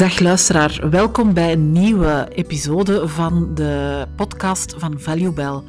Dag 0.00 0.18
luisteraar, 0.18 0.90
welkom 0.90 1.34
bij 1.34 1.52
een 1.52 1.72
nieuwe 1.72 2.28
episode 2.34 3.08
van 3.08 3.54
de 3.54 4.06
podcast 4.16 4.74
van 4.78 5.00
Valuebel. 5.00 5.64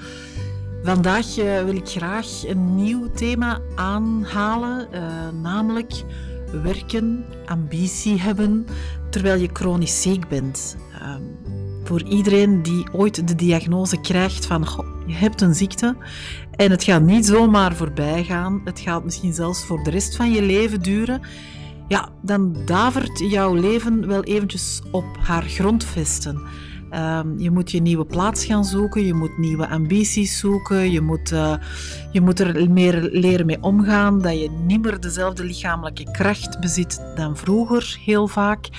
Vandaag 0.83 1.37
eh, 1.37 1.63
wil 1.63 1.75
ik 1.75 1.87
graag 1.87 2.47
een 2.47 2.75
nieuw 2.75 3.09
thema 3.11 3.59
aanhalen, 3.75 4.87
uh, 4.93 5.01
namelijk 5.41 5.93
werken, 6.63 7.25
ambitie 7.45 8.19
hebben 8.19 8.65
terwijl 9.09 9.41
je 9.41 9.49
chronisch 9.53 10.01
ziek 10.01 10.27
bent. 10.27 10.77
Uh, 11.01 11.15
voor 11.83 12.03
iedereen 12.03 12.61
die 12.61 12.85
ooit 12.91 13.27
de 13.27 13.35
diagnose 13.35 14.01
krijgt 14.01 14.45
van 14.45 14.67
je 15.07 15.13
hebt 15.13 15.41
een 15.41 15.55
ziekte 15.55 15.95
en 16.55 16.71
het 16.71 16.83
gaat 16.83 17.01
niet 17.01 17.25
zomaar 17.25 17.75
voorbij 17.75 18.23
gaan, 18.23 18.61
het 18.65 18.79
gaat 18.79 19.03
misschien 19.03 19.33
zelfs 19.33 19.65
voor 19.65 19.83
de 19.83 19.89
rest 19.89 20.15
van 20.15 20.31
je 20.31 20.41
leven 20.41 20.81
duren 20.81 21.21
ja, 21.91 22.09
dan 22.21 22.55
davert 22.65 23.19
jouw 23.19 23.53
leven 23.53 24.07
wel 24.07 24.23
eventjes 24.23 24.81
op 24.91 25.05
haar 25.19 25.43
grondvesten. 25.43 26.41
Um, 26.91 27.39
je 27.39 27.51
moet 27.51 27.71
je 27.71 27.81
nieuwe 27.81 28.05
plaats 28.05 28.45
gaan 28.45 28.65
zoeken, 28.65 29.05
je 29.05 29.13
moet 29.13 29.37
nieuwe 29.37 29.67
ambities 29.67 30.39
zoeken, 30.39 30.91
je 30.91 31.01
moet, 31.01 31.31
uh, 31.31 31.53
je 32.11 32.21
moet 32.21 32.39
er 32.39 32.71
meer 32.71 33.09
leren 33.11 33.45
mee 33.45 33.61
omgaan, 33.61 34.21
dat 34.21 34.39
je 34.39 34.49
niet 34.49 34.81
meer 34.81 34.99
dezelfde 34.99 35.43
lichamelijke 35.43 36.11
kracht 36.11 36.59
bezit 36.59 37.01
dan 37.15 37.37
vroeger, 37.37 37.99
heel 38.05 38.27
vaak. 38.27 38.69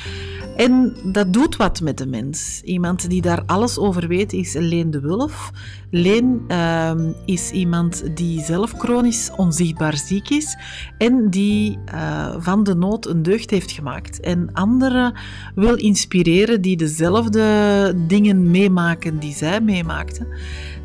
En 0.56 0.96
dat 1.04 1.32
doet 1.32 1.56
wat 1.56 1.80
met 1.80 1.98
de 1.98 2.06
mens. 2.06 2.60
Iemand 2.64 3.10
die 3.10 3.22
daar 3.22 3.42
alles 3.46 3.78
over 3.78 4.08
weet 4.08 4.32
is 4.32 4.54
Leen 4.54 4.90
de 4.90 5.00
Wulf. 5.00 5.50
Leen 5.90 6.44
uh, 6.48 6.92
is 7.24 7.50
iemand 7.50 8.16
die 8.16 8.40
zelf 8.40 8.72
chronisch 8.72 9.30
onzichtbaar 9.36 9.96
ziek 9.96 10.30
is 10.30 10.56
en 10.98 11.30
die 11.30 11.78
uh, 11.94 12.34
van 12.38 12.64
de 12.64 12.74
nood 12.74 13.06
een 13.06 13.22
deugd 13.22 13.50
heeft 13.50 13.70
gemaakt. 13.70 14.20
En 14.20 14.52
anderen 14.52 15.14
wil 15.54 15.74
inspireren 15.74 16.60
die 16.60 16.76
dezelfde 16.76 17.94
dingen 18.06 18.50
meemaken 18.50 19.18
die 19.18 19.34
zij 19.34 19.60
meemaakte. 19.60 20.26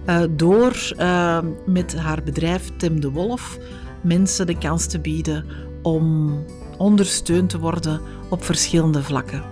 Uh, 0.07 0.21
door 0.29 0.93
uh, 0.99 1.39
met 1.65 1.95
haar 1.95 2.23
bedrijf 2.23 2.71
Tim 2.77 3.01
de 3.01 3.11
Wolf 3.11 3.57
mensen 4.01 4.47
de 4.47 4.57
kans 4.57 4.85
te 4.85 4.99
bieden 4.99 5.45
om 5.81 6.35
ondersteund 6.77 7.49
te 7.49 7.59
worden 7.59 8.01
op 8.29 8.43
verschillende 8.43 9.03
vlakken. 9.03 9.43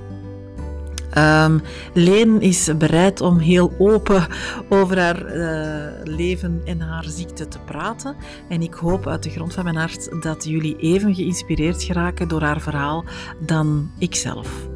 Um, 1.18 1.62
Leen 1.94 2.42
is 2.42 2.78
bereid 2.78 3.22
om 3.22 3.38
heel 3.38 3.74
open 3.78 4.28
over 4.70 5.00
haar 5.00 5.36
uh, 5.36 6.16
leven 6.16 6.62
en 6.66 6.82
haar 6.82 7.06
ziekte 7.08 7.48
te 7.48 7.60
praten. 7.60 8.16
En 8.50 8.62
ik 8.62 8.74
hoop 8.74 9.08
uit 9.08 9.24
de 9.24 9.30
grond 9.30 9.54
van 9.54 9.64
mijn 9.64 9.76
hart 9.76 10.22
dat 10.22 10.44
jullie 10.44 10.78
even 10.78 11.16
geïnspireerd 11.16 11.84
geraken 11.84 12.28
door 12.28 12.42
haar 12.42 12.62
verhaal 12.62 13.06
dan 13.40 13.92
ikzelf. 13.98 14.68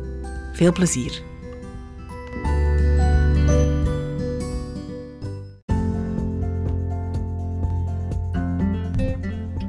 Veel 0.54 0.72
plezier. 0.72 1.29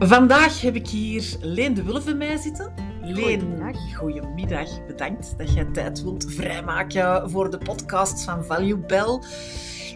Vandaag 0.03 0.61
heb 0.61 0.75
ik 0.75 0.89
hier 0.89 1.37
Leen 1.41 1.75
de 1.75 1.83
Wulf 1.83 2.05
bij 2.05 2.15
mij 2.15 2.37
zitten. 2.37 2.73
Leen, 3.03 3.41
goedemiddag. 3.41 3.97
goedemiddag. 3.97 4.87
Bedankt 4.87 5.35
dat 5.39 5.55
je 5.55 5.71
tijd 5.71 6.03
wilt 6.03 6.33
vrijmaken 6.33 7.31
voor 7.31 7.51
de 7.51 7.59
podcast 7.59 8.25
van 8.25 8.45
Value 8.45 8.77
Bell. 8.77 9.21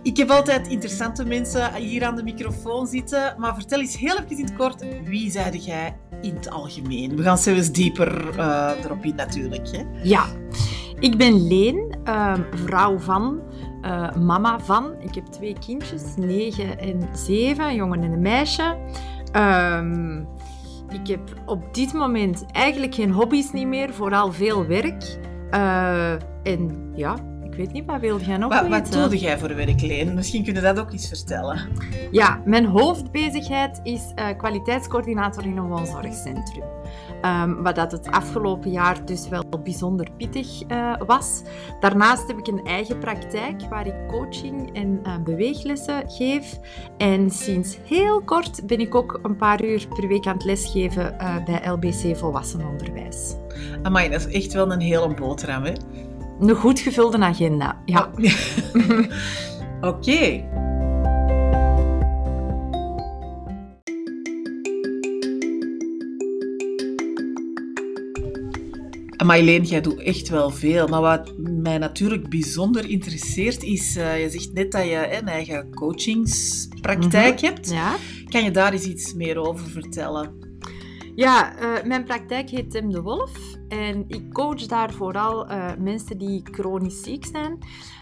Ik 0.02 0.16
heb 0.16 0.30
altijd 0.30 0.68
interessante 0.68 1.24
mensen 1.24 1.74
hier 1.74 2.04
aan 2.04 2.16
de 2.16 2.22
microfoon 2.22 2.86
zitten, 2.86 3.34
maar 3.38 3.54
vertel 3.54 3.80
eens 3.80 3.96
heel 3.96 4.16
even 4.18 4.38
in 4.38 4.44
het 4.44 4.54
kort, 4.54 4.84
wie 5.04 5.30
zijde 5.30 5.58
jij 5.58 5.96
in 6.20 6.34
het 6.34 6.50
algemeen? 6.50 7.16
We 7.16 7.22
gaan 7.22 7.38
zelfs 7.38 7.72
dieper 7.72 8.38
uh, 8.38 8.70
erop 8.84 9.04
in 9.04 9.14
natuurlijk. 9.14 9.68
Hè? 9.72 9.82
Ja, 10.02 10.24
ik 10.98 11.16
ben 11.16 11.46
Leen, 11.46 11.98
uh, 12.04 12.34
vrouw 12.64 12.98
van, 12.98 13.40
uh, 13.82 14.16
mama 14.16 14.60
van. 14.60 14.94
Ik 15.00 15.14
heb 15.14 15.26
twee 15.26 15.56
kindjes, 15.58 16.02
negen 16.16 16.78
en 16.78 17.08
zeven, 17.12 17.64
een 17.64 17.74
jongen 17.74 18.02
en 18.02 18.12
een 18.12 18.20
meisje. 18.20 18.76
Ehm, 19.34 20.18
ik 20.88 21.06
heb 21.06 21.20
op 21.46 21.74
dit 21.74 21.92
moment 21.92 22.46
eigenlijk 22.52 22.94
geen 22.94 23.10
hobby's 23.10 23.52
niet 23.52 23.66
meer, 23.66 23.94
vooral 23.94 24.32
veel 24.32 24.66
werk. 24.66 25.18
Uh, 25.50 26.12
en 26.42 26.92
ja, 26.94 27.16
ik 27.42 27.54
weet 27.54 27.72
niet, 27.72 27.84
wat 27.86 28.00
wil 28.00 28.20
jij 28.20 28.36
nog 28.36 28.52
wat, 28.52 28.68
weten? 28.68 29.00
Wat 29.00 29.10
doe 29.10 29.18
jij 29.18 29.38
voor 29.38 29.54
werk, 29.54 29.80
Leen? 29.80 30.14
Misschien 30.14 30.44
kun 30.44 30.54
je 30.54 30.60
dat 30.60 30.78
ook 30.78 30.92
eens 30.92 31.08
vertellen. 31.08 31.68
Ja, 32.10 32.40
mijn 32.44 32.64
hoofdbezigheid 32.64 33.80
is 33.82 34.12
uh, 34.16 34.26
kwaliteitscoördinator 34.36 35.44
in 35.44 35.56
een 35.56 35.68
woonzorgcentrum. 35.68 36.64
Um, 37.24 37.62
wat 37.62 37.74
dat 37.74 37.92
het 37.92 38.10
afgelopen 38.10 38.70
jaar 38.70 39.04
dus 39.04 39.28
wel 39.28 39.44
bijzonder 39.62 40.08
pittig 40.16 40.62
uh, 40.68 40.94
was. 41.06 41.42
Daarnaast 41.80 42.26
heb 42.26 42.38
ik 42.38 42.46
een 42.46 42.64
eigen 42.64 42.98
praktijk 42.98 43.62
waar 43.68 43.86
ik 43.86 43.94
coaching 44.08 44.76
en 44.76 45.00
uh, 45.06 45.16
beweeglessen 45.24 46.10
geef. 46.10 46.58
En 46.98 47.30
sinds 47.30 47.78
heel 47.84 48.22
kort 48.22 48.66
ben 48.66 48.78
ik 48.78 48.94
ook 48.94 49.20
een 49.22 49.36
paar 49.36 49.64
uur 49.64 49.86
per 49.88 50.08
week 50.08 50.26
aan 50.26 50.34
het 50.34 50.44
lesgeven 50.44 51.16
uh, 51.20 51.44
bij 51.44 51.70
LBC 51.70 52.16
Volwassenenonderwijs. 52.16 53.34
Amai, 53.82 54.08
dat 54.10 54.26
is 54.26 54.34
echt 54.34 54.52
wel 54.52 54.72
een 54.72 54.80
hele 54.80 55.14
boterham, 55.14 55.64
hè? 55.64 55.72
Een 56.40 56.54
goed 56.54 56.80
gevulde 56.80 57.18
agenda, 57.18 57.82
ja. 57.84 58.10
Oh. 58.18 58.24
Oké. 59.80 59.96
Okay. 59.96 60.63
Marleen, 69.24 69.62
jij 69.62 69.80
doet 69.80 70.02
echt 70.02 70.28
wel 70.28 70.50
veel. 70.50 70.86
Maar 70.86 71.00
wat 71.00 71.32
mij 71.38 71.78
natuurlijk 71.78 72.28
bijzonder 72.28 72.88
interesseert 72.88 73.62
is, 73.62 73.96
uh, 73.96 74.22
je 74.22 74.30
zegt 74.30 74.52
net 74.52 74.72
dat 74.72 74.84
je 74.84 75.18
een 75.20 75.28
eigen 75.28 75.74
coachingspraktijk 75.74 77.40
mm 77.40 77.48
hebt. 77.48 77.70
Ja. 77.70 77.96
Kan 78.28 78.44
je 78.44 78.50
daar 78.50 78.72
eens 78.72 78.86
iets 78.86 79.14
meer 79.14 79.38
over 79.38 79.70
vertellen? 79.70 80.42
Ja, 81.14 81.52
uh, 81.60 81.84
mijn 81.84 82.04
praktijk 82.04 82.50
heet 82.50 82.70
Tim 82.70 82.90
de 82.90 83.02
Wolf. 83.02 83.32
En 83.68 84.04
ik 84.08 84.32
coach 84.32 84.66
daar 84.66 84.92
vooral 84.92 85.50
uh, 85.50 85.70
mensen 85.78 86.18
die 86.18 86.42
chronisch 86.50 87.02
ziek 87.02 87.24
zijn. 87.32 87.58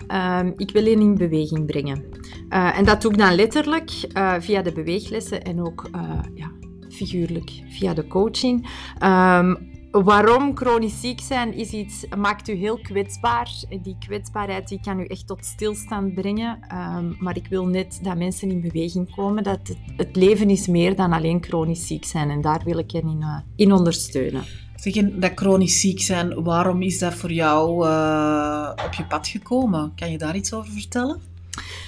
Uh, 0.09 0.53
ik 0.57 0.71
wil 0.71 0.85
hen 0.85 1.01
in 1.01 1.15
beweging 1.15 1.67
brengen. 1.67 2.05
en 2.49 2.85
dat 2.85 3.03
doe 3.03 3.13
ik 3.13 3.19
dan 3.19 3.35
letterlijk 3.35 3.91
via 4.39 4.63
de 4.63 4.73
beweeglessen 4.73 5.43
en 5.43 5.61
ook 5.61 5.89
ja, 6.35 6.51
figuurlijk 6.89 7.51
via 7.69 7.95
de 7.95 8.07
coaching. 8.07 8.69
Um, 9.03 9.72
Waarom 9.93 10.57
chronisch 10.57 11.01
ziek 11.01 11.21
zijn 11.21 11.55
is 11.55 11.71
iets, 11.71 12.07
maakt 12.17 12.49
u 12.49 12.53
heel 12.53 12.79
kwetsbaar. 12.79 13.51
Die 13.83 13.97
kwetsbaarheid 13.99 14.69
die 14.69 14.81
kan 14.81 15.01
u 15.01 15.05
echt 15.05 15.27
tot 15.27 15.45
stilstand 15.45 16.15
brengen. 16.15 16.59
Um, 16.97 17.17
maar 17.19 17.37
ik 17.37 17.47
wil 17.47 17.67
net 17.67 17.99
dat 18.03 18.17
mensen 18.17 18.51
in 18.51 18.61
beweging 18.61 19.15
komen. 19.15 19.43
Dat 19.43 19.77
het, 19.97 20.17
leven 20.17 20.51
is 20.51 20.67
meer 20.67 20.97
dan 20.97 21.13
alleen 21.13 21.43
chronisch 21.43 21.87
ziek 21.87 22.05
zijn. 22.05 22.31
En 22.31 22.41
daar 22.41 22.63
wil 22.65 22.79
ik 22.79 22.91
hen 22.91 23.03
in, 23.03 23.21
uh, 23.21 23.39
in 23.57 23.73
ondersteunen. 23.73 24.43
Zeg, 24.77 24.95
dat 24.95 25.33
chronisch 25.35 25.81
ziek 25.81 26.01
zijn, 26.01 26.43
waarom 26.43 26.83
is 26.83 26.99
dat 26.99 27.15
voor 27.15 27.33
jou 27.33 27.87
uh, 27.87 28.71
op 28.87 28.93
je 28.93 29.05
pad 29.05 29.29
gekomen? 29.29 29.93
Kan 29.97 30.11
je 30.11 30.19
daar 30.19 30.37
iets 30.37 30.53
over 30.53 30.73
vertellen? 30.73 31.32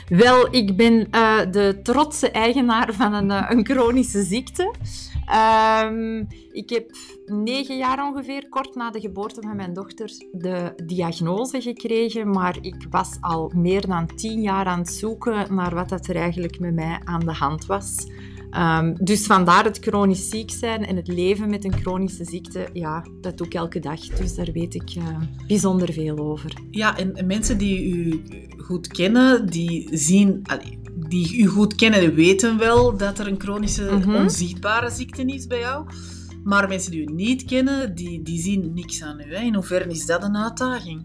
Wel, 0.09 0.55
ik 0.55 0.77
ben 0.77 1.09
uh, 1.11 1.41
de 1.51 1.81
trotse 1.83 2.31
eigenaar 2.31 2.93
van 2.93 3.13
een, 3.13 3.31
een 3.31 3.67
chronische 3.67 4.23
ziekte. 4.23 4.75
Um, 5.85 6.27
ik 6.53 6.71
heb 6.71 6.91
negen 7.27 7.77
jaar 7.77 8.07
ongeveer, 8.09 8.49
kort 8.49 8.75
na 8.75 8.91
de 8.91 9.01
geboorte 9.01 9.41
van 9.41 9.57
mijn 9.57 9.73
dochter, 9.73 10.11
de 10.33 10.73
diagnose 10.87 11.61
gekregen. 11.61 12.31
Maar 12.31 12.57
ik 12.61 12.87
was 12.91 13.17
al 13.21 13.53
meer 13.55 13.87
dan 13.87 14.07
tien 14.15 14.43
jaar 14.43 14.67
aan 14.67 14.79
het 14.79 14.93
zoeken 14.93 15.55
naar 15.55 15.75
wat 15.75 15.89
dat 15.89 16.07
er 16.07 16.17
eigenlijk 16.17 16.59
met 16.59 16.75
mij 16.75 17.01
aan 17.05 17.21
de 17.21 17.33
hand 17.33 17.67
was. 17.67 18.07
Um, 18.59 18.95
dus 19.01 19.27
vandaar 19.27 19.65
het 19.65 19.79
chronisch 19.81 20.29
ziek 20.29 20.51
zijn 20.51 20.87
en 20.87 20.97
het 20.97 21.09
leven 21.09 21.51
met 21.51 21.65
een 21.65 21.73
chronische 21.73 22.25
ziekte, 22.25 22.69
ja, 22.73 23.07
dat 23.21 23.39
doe 23.39 23.47
ik 23.47 23.55
elke 23.55 23.81
dag. 23.81 24.01
Dus 24.01 24.35
daar 24.35 24.53
weet 24.53 24.75
ik 24.75 24.95
uh, 24.95 25.19
bijzonder 25.47 25.93
veel 25.93 26.19
over. 26.19 26.53
Ja, 26.71 26.97
en 26.97 27.27
mensen 27.27 27.59
die 27.59 27.95
u 27.95 28.23
goed 28.57 28.87
kennen, 28.87 29.47
die 29.47 29.89
zien, 29.93 30.43
die 31.09 31.39
u 31.39 31.47
goed 31.47 31.75
kennen, 31.75 32.15
weten 32.15 32.59
wel 32.59 32.97
dat 32.97 33.19
er 33.19 33.27
een 33.27 33.41
chronische 33.41 33.91
mhm. 33.91 34.15
onzichtbare 34.15 34.91
ziekte 34.91 35.25
is 35.25 35.47
bij 35.47 35.59
jou. 35.59 35.87
Maar 36.45 36.69
mensen 36.69 36.91
die 36.91 37.01
u 37.01 37.13
niet 37.13 37.45
kennen, 37.45 37.95
die, 37.95 38.23
die 38.23 38.41
zien 38.41 38.75
niks 38.75 39.03
aan 39.03 39.21
u. 39.21 39.35
Hè. 39.35 39.43
In 39.43 39.55
hoeverre 39.55 39.91
is 39.91 40.07
dat 40.07 40.23
een 40.23 40.37
uitdaging? 40.37 41.05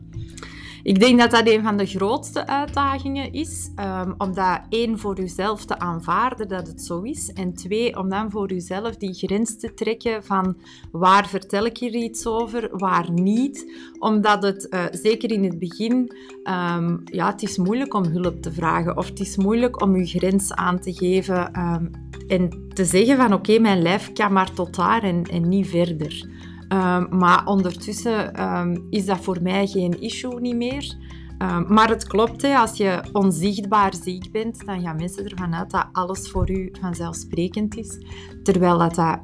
Ik 0.83 0.99
denk 0.99 1.19
dat 1.19 1.31
dat 1.31 1.47
een 1.47 1.63
van 1.63 1.77
de 1.77 1.85
grootste 1.85 2.47
uitdagingen 2.47 3.33
is. 3.33 3.69
Um, 3.79 4.13
om 4.17 4.33
dat 4.33 4.61
één 4.69 4.99
voor 4.99 5.19
uzelf 5.19 5.65
te 5.65 5.79
aanvaarden 5.79 6.47
dat 6.47 6.67
het 6.67 6.81
zo 6.81 7.01
is. 7.01 7.33
En 7.33 7.53
twee, 7.53 7.97
om 7.97 8.09
dan 8.09 8.31
voor 8.31 8.51
uzelf 8.51 8.97
die 8.97 9.13
grens 9.13 9.59
te 9.59 9.73
trekken 9.73 10.23
van 10.23 10.57
waar 10.91 11.27
vertel 11.27 11.65
ik 11.65 11.77
hier 11.77 11.93
iets 11.93 12.25
over, 12.25 12.69
waar 12.71 13.11
niet. 13.11 13.73
Omdat 13.99 14.43
het, 14.43 14.67
uh, 14.69 14.83
zeker 14.91 15.31
in 15.31 15.43
het 15.43 15.59
begin, 15.59 16.15
um, 16.43 17.01
ja, 17.05 17.31
het 17.31 17.43
is 17.43 17.57
moeilijk 17.57 17.93
om 17.93 18.05
hulp 18.05 18.41
te 18.41 18.53
vragen. 18.53 18.97
Of 18.97 19.07
het 19.07 19.19
is 19.19 19.37
moeilijk 19.37 19.81
om 19.81 19.93
uw 19.93 20.05
grens 20.05 20.53
aan 20.53 20.79
te 20.79 20.93
geven. 20.93 21.59
Um, 21.59 21.91
en 22.27 22.67
te 22.73 22.85
zeggen 22.85 23.17
van 23.17 23.33
oké, 23.33 23.59
mijn 23.59 23.81
lijf 23.81 24.13
kan 24.13 24.33
maar 24.33 24.53
tot 24.53 24.75
daar 24.75 25.03
en 25.03 25.49
niet 25.49 25.67
verder. 25.67 26.27
Ehm, 26.69 27.17
maar 27.17 27.45
ondertussen 27.45 28.33
ehm, 28.33 28.77
is 28.89 29.05
dat 29.05 29.19
voor 29.19 29.37
mij 29.41 29.67
geen 29.67 30.01
issue 30.01 30.39
niet 30.39 30.55
meer. 30.55 30.95
Ehm, 31.37 31.73
maar 31.73 31.89
het 31.89 32.07
klopt, 32.07 32.41
hè, 32.41 32.55
als 32.55 32.77
je 32.77 32.99
onzichtbaar 33.11 33.93
ziek 34.03 34.31
bent, 34.31 34.65
dan 34.65 34.81
gaan 34.81 34.95
mensen 34.95 35.29
ervan 35.29 35.55
uit 35.55 35.71
dat 35.71 35.87
alles 35.91 36.29
voor 36.29 36.51
u 36.51 36.71
vanzelfsprekend 36.81 37.77
is. 37.77 37.97
Terwijl 38.43 38.77
dat, 38.77 38.95
dat 38.95 39.19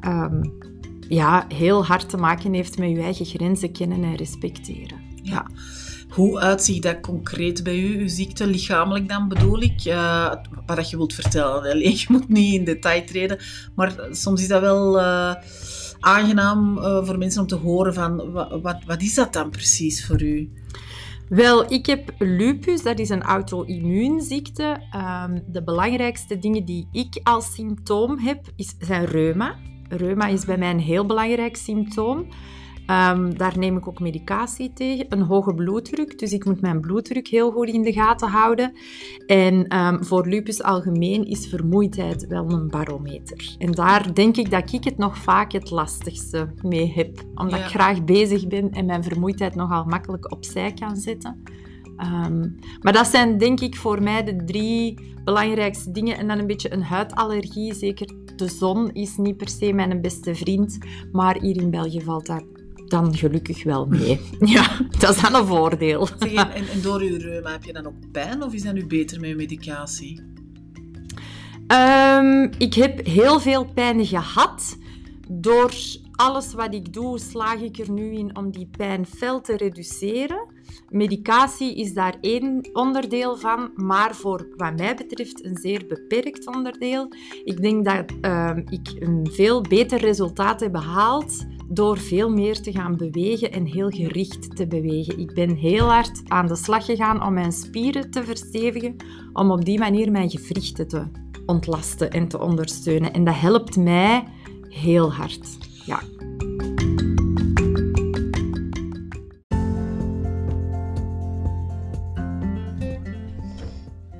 ja, 1.07 1.45
heel 1.47 1.85
hard 1.85 2.09
te 2.09 2.17
maken 2.17 2.53
heeft 2.53 2.77
met 2.77 2.89
je 2.89 3.01
eigen 3.01 3.25
grenzen 3.25 3.71
kennen 3.71 4.03
en 4.03 4.15
respecteren. 4.15 4.99
Ja. 5.21 5.47
Hoe 6.09 6.39
uitziet 6.39 6.83
dat 6.83 6.99
concreet 6.99 7.63
bij 7.63 7.79
u, 7.79 7.99
uw 7.99 8.07
ziekte, 8.07 8.47
lichamelijk 8.47 9.09
dan 9.09 9.27
bedoel 9.27 9.61
ik? 9.61 9.85
Uh, 9.85 10.33
wat 10.65 10.89
je 10.89 10.97
wilt 10.97 11.13
vertellen. 11.13 11.79
Je 11.99 12.05
moet 12.07 12.29
niet 12.29 12.53
in 12.53 12.63
detail 12.63 13.05
treden, 13.05 13.39
maar 13.75 13.95
soms 14.11 14.41
is 14.41 14.47
dat 14.47 14.61
wel 14.61 14.99
uh, 14.99 15.33
aangenaam 16.05 16.77
uh, 16.77 17.05
voor 17.05 17.17
mensen 17.17 17.41
om 17.41 17.47
te 17.47 17.55
horen 17.55 17.93
van 17.93 18.31
wat, 18.61 18.83
wat, 18.85 19.01
is 19.01 19.13
dat 19.13 19.33
dan 19.33 19.49
precies 19.49 20.05
voor 20.05 20.21
u? 20.21 20.51
Wel, 21.29 21.71
ik 21.71 21.85
heb 21.85 22.13
lupus, 22.19 22.83
dat 22.83 22.99
is 22.99 23.09
een 23.09 23.23
auto-immuunziekte. 23.23 24.81
Um, 24.95 25.43
de 25.47 25.63
belangrijkste 25.63 26.39
dingen 26.39 26.65
die 26.65 26.87
ik 26.91 27.19
als 27.23 27.53
symptoom 27.53 28.19
heb, 28.19 28.45
is, 28.55 28.75
zijn 28.79 29.05
reuma. 29.05 29.55
Reuma 29.89 30.27
is 30.27 30.45
bij 30.45 30.57
mij 30.57 30.69
een 30.69 30.79
heel 30.79 31.05
belangrijk 31.05 31.55
symptoom. 31.55 32.27
Um, 32.89 33.37
daar 33.37 33.57
neem 33.57 33.77
ik 33.77 33.87
ook 33.87 33.99
medicatie 33.99 34.73
tegen. 34.73 35.05
Een 35.09 35.21
hoge 35.21 35.53
bloeddruk, 35.53 36.19
dus 36.19 36.33
ik 36.33 36.45
moet 36.45 36.61
mijn 36.61 36.81
bloeddruk 36.81 37.27
heel 37.27 37.51
goed 37.51 37.67
in 37.67 37.81
de 37.81 37.93
gaten 37.93 38.29
houden. 38.29 38.73
En 39.25 39.77
um, 39.77 40.03
voor 40.03 40.27
lupus 40.27 40.63
algemeen 40.63 41.25
is 41.25 41.47
vermoeidheid 41.47 42.27
wel 42.27 42.51
een 42.51 42.69
barometer. 42.69 43.55
En 43.57 43.71
daar 43.71 44.13
denk 44.13 44.37
ik 44.37 44.51
dat 44.51 44.73
ik 44.73 44.83
het 44.83 44.97
nog 44.97 45.17
vaak 45.17 45.51
het 45.51 45.71
lastigste 45.71 46.53
mee 46.61 46.93
heb. 46.95 47.23
Omdat 47.35 47.59
ik 47.59 47.65
graag 47.65 48.03
bezig 48.03 48.47
ben 48.47 48.71
en 48.71 48.85
mijn 48.85 49.03
vermoeidheid 49.03 49.55
nogal 49.55 49.85
makkelijk 49.85 50.31
opzij 50.31 50.73
kan 50.73 50.95
zetten. 50.95 51.43
Um, 51.97 52.55
maar 52.81 52.93
dat 52.93 53.07
zijn 53.07 53.37
denk 53.37 53.59
ik 53.59 53.75
voor 53.75 54.03
mij 54.03 54.23
de 54.23 54.43
drie 54.45 55.13
belangrijkste 55.23 55.91
dingen. 55.91 56.17
En 56.17 56.27
dan 56.27 56.39
een 56.39 56.47
beetje 56.47 56.73
een 56.73 56.83
huidallergie. 56.83 57.73
Zeker 57.73 58.07
de 58.35 58.47
zon 58.47 58.91
is 58.93 59.17
niet 59.17 59.37
per 59.37 59.49
se 59.49 59.73
mijn 59.73 60.01
beste 60.01 60.35
vriend. 60.35 60.77
Maar 61.11 61.39
hier 61.39 61.61
in 61.61 61.69
België 61.69 62.01
valt 62.01 62.25
dat 62.25 62.43
dan 62.87 63.15
gelukkig 63.15 63.63
wel 63.63 63.85
mee. 63.85 64.19
Ja, 64.39 64.77
dat 64.99 65.15
is 65.15 65.21
dan 65.21 65.35
een 65.35 65.45
voordeel. 65.45 66.07
en, 66.19 66.51
en, 66.67 66.81
door 66.81 66.99
uw 66.99 67.17
reuma 67.17 67.51
heb 67.51 67.63
je 67.63 67.73
dan 67.73 67.85
ook 67.85 68.11
pijn 68.11 68.43
of 68.43 68.53
is 68.53 68.63
dat 68.63 68.73
nu 68.73 68.85
beter 68.85 69.19
met 69.19 69.29
uw 69.29 69.35
medicatie? 69.35 70.21
Um, 71.67 72.51
ik 72.57 72.73
heb 72.73 73.05
heel 73.05 73.39
veel 73.39 73.65
pijn 73.73 74.05
gehad. 74.05 74.77
Door 75.29 75.73
alles 76.11 76.53
wat 76.53 76.73
ik 76.73 76.93
doe, 76.93 77.19
slaag 77.19 77.61
ik 77.61 77.77
er 77.77 77.91
nu 77.91 78.13
in 78.13 78.37
om 78.37 78.51
die 78.51 78.69
pijn 78.77 79.05
fel 79.05 79.41
te 79.41 79.57
reduceren. 79.57 80.53
Medicatie 80.89 81.75
is 81.75 81.93
daar 81.93 82.15
één 82.21 82.69
onderdeel 82.73 83.37
van, 83.37 83.71
maar 83.75 84.15
voor 84.15 84.47
wat 84.55 84.77
mij 84.77 84.95
betreft 84.95 85.45
een 85.45 85.57
zeer 85.57 85.85
beperkt 85.87 86.47
onderdeel. 86.55 87.07
Ik 87.43 87.61
denk 87.61 87.85
dat 87.85 88.11
uh, 88.21 88.57
ik 88.69 88.93
een 88.99 89.27
veel 89.31 89.61
beter 89.61 89.99
resultaat 89.99 90.59
heb 90.59 90.71
behaald 90.71 91.45
door 91.67 91.97
veel 91.97 92.29
meer 92.29 92.61
te 92.61 92.71
gaan 92.71 92.97
bewegen 92.97 93.51
en 93.51 93.65
heel 93.65 93.89
gericht 93.89 94.55
te 94.55 94.67
bewegen. 94.67 95.19
Ik 95.19 95.33
ben 95.33 95.55
heel 95.55 95.85
hard 95.85 96.21
aan 96.27 96.47
de 96.47 96.55
slag 96.55 96.85
gegaan 96.85 97.23
om 97.23 97.33
mijn 97.33 97.51
spieren 97.51 98.11
te 98.11 98.23
verstevigen, 98.23 98.95
om 99.33 99.51
op 99.51 99.65
die 99.65 99.79
manier 99.79 100.11
mijn 100.11 100.29
gewrichten 100.29 100.87
te 100.87 101.03
ontlasten 101.45 102.11
en 102.11 102.27
te 102.27 102.39
ondersteunen. 102.39 103.13
En 103.13 103.23
dat 103.23 103.39
helpt 103.39 103.77
mij 103.77 104.23
heel 104.69 105.13
hard. 105.13 105.57
Ja. 105.85 105.99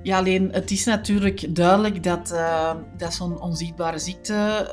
Ja, 0.05 0.17
alleen 0.17 0.49
het 0.51 0.71
is 0.71 0.85
natuurlijk 0.85 1.55
duidelijk 1.55 2.03
dat, 2.03 2.31
uh, 2.33 2.71
dat 2.97 3.13
zo'n 3.13 3.41
onzichtbare 3.41 3.99
ziekte 3.99 4.69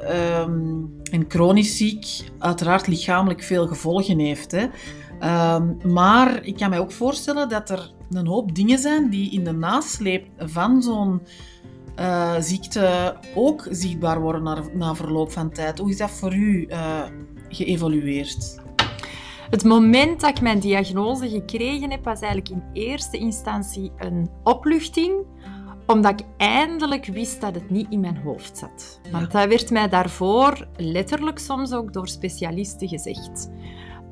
um, 0.46 1.00
en 1.10 1.24
chronisch 1.28 1.76
ziek 1.76 2.06
uiteraard 2.38 2.86
lichamelijk 2.86 3.42
veel 3.42 3.66
gevolgen 3.66 4.18
heeft. 4.18 4.50
Hè. 4.50 4.66
Um, 5.54 5.92
maar 5.92 6.44
ik 6.44 6.56
kan 6.56 6.70
mij 6.70 6.78
ook 6.78 6.92
voorstellen 6.92 7.48
dat 7.48 7.70
er 7.70 7.92
een 8.10 8.26
hoop 8.26 8.54
dingen 8.54 8.78
zijn 8.78 9.10
die 9.10 9.30
in 9.30 9.44
de 9.44 9.52
nasleep 9.52 10.26
van 10.38 10.82
zo'n 10.82 11.22
uh, 12.00 12.34
ziekte 12.40 13.16
ook 13.34 13.66
zichtbaar 13.70 14.20
worden 14.20 14.42
na, 14.42 14.62
na, 14.74 14.94
verloop 14.94 15.32
van 15.32 15.50
tijd. 15.50 15.78
Hoe 15.78 15.90
is 15.90 15.96
dat 15.98 16.10
voor 16.10 16.34
u 16.34 16.66
uh, 16.68 17.02
geëvolueerd? 17.48 18.61
Het 19.52 19.64
moment 19.64 20.20
dat 20.20 20.30
ik 20.30 20.40
mijn 20.40 20.58
diagnose 20.58 21.28
gekregen 21.28 21.90
heb, 21.90 22.04
was 22.04 22.20
eigenlijk 22.20 22.48
in 22.48 22.62
eerste 22.72 23.18
instantie 23.18 23.92
een 23.96 24.30
opluchting 24.42 25.26
omdat 25.86 26.20
ik 26.20 26.26
eindelijk 26.36 27.06
wist 27.06 27.40
dat 27.40 27.54
het 27.54 27.70
niet 27.70 27.86
in 27.90 28.00
mijn 28.00 28.16
hoofd 28.16 28.58
zat. 28.58 29.00
Want 29.10 29.30
dat 29.30 29.48
werd 29.48 29.70
mij 29.70 29.88
daarvoor 29.88 30.68
letterlijk 30.76 31.38
soms 31.38 31.72
ook 31.72 31.92
door 31.92 32.08
specialisten 32.08 32.88
gezegd. 32.88 33.50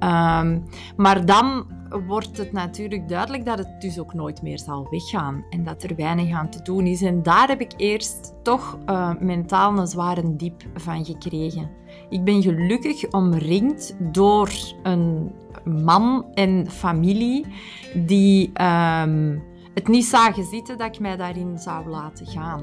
Um, 0.01 0.65
maar 0.97 1.27
dan 1.27 1.67
wordt 2.07 2.37
het 2.37 2.53
natuurlijk 2.53 3.09
duidelijk 3.09 3.45
dat 3.45 3.59
het 3.59 3.81
dus 3.81 3.99
ook 3.99 4.15
nooit 4.15 4.43
meer 4.43 4.59
zal 4.59 4.87
weggaan 4.91 5.45
en 5.51 5.65
dat 5.65 5.83
er 5.83 5.97
weinig 5.97 6.35
aan 6.35 6.51
te 6.51 6.63
doen 6.63 6.87
is. 6.87 7.03
En 7.03 7.23
daar 7.23 7.49
heb 7.49 7.61
ik 7.61 7.73
eerst 7.77 8.35
toch 8.43 8.79
uh, 8.87 9.15
mentaal 9.21 9.79
een 9.79 9.87
zware 9.87 10.37
diep 10.37 10.63
van 10.75 11.05
gekregen. 11.05 11.71
Ik 12.11 12.25
ben 12.25 12.43
gelukkig 12.43 13.11
omringd 13.11 13.97
door 13.99 14.51
een 14.83 15.33
man 15.65 16.25
en 16.35 16.71
familie 16.71 17.47
die 17.95 18.47
um, 18.47 19.43
het 19.75 19.89
niet 19.89 20.05
zagen 20.05 20.45
zitten 20.45 20.79
dat 20.79 20.95
ik 20.95 21.01
mij 21.01 21.17
daarin 21.17 21.59
zou 21.59 21.89
laten 21.89 22.27
gaan. 22.27 22.63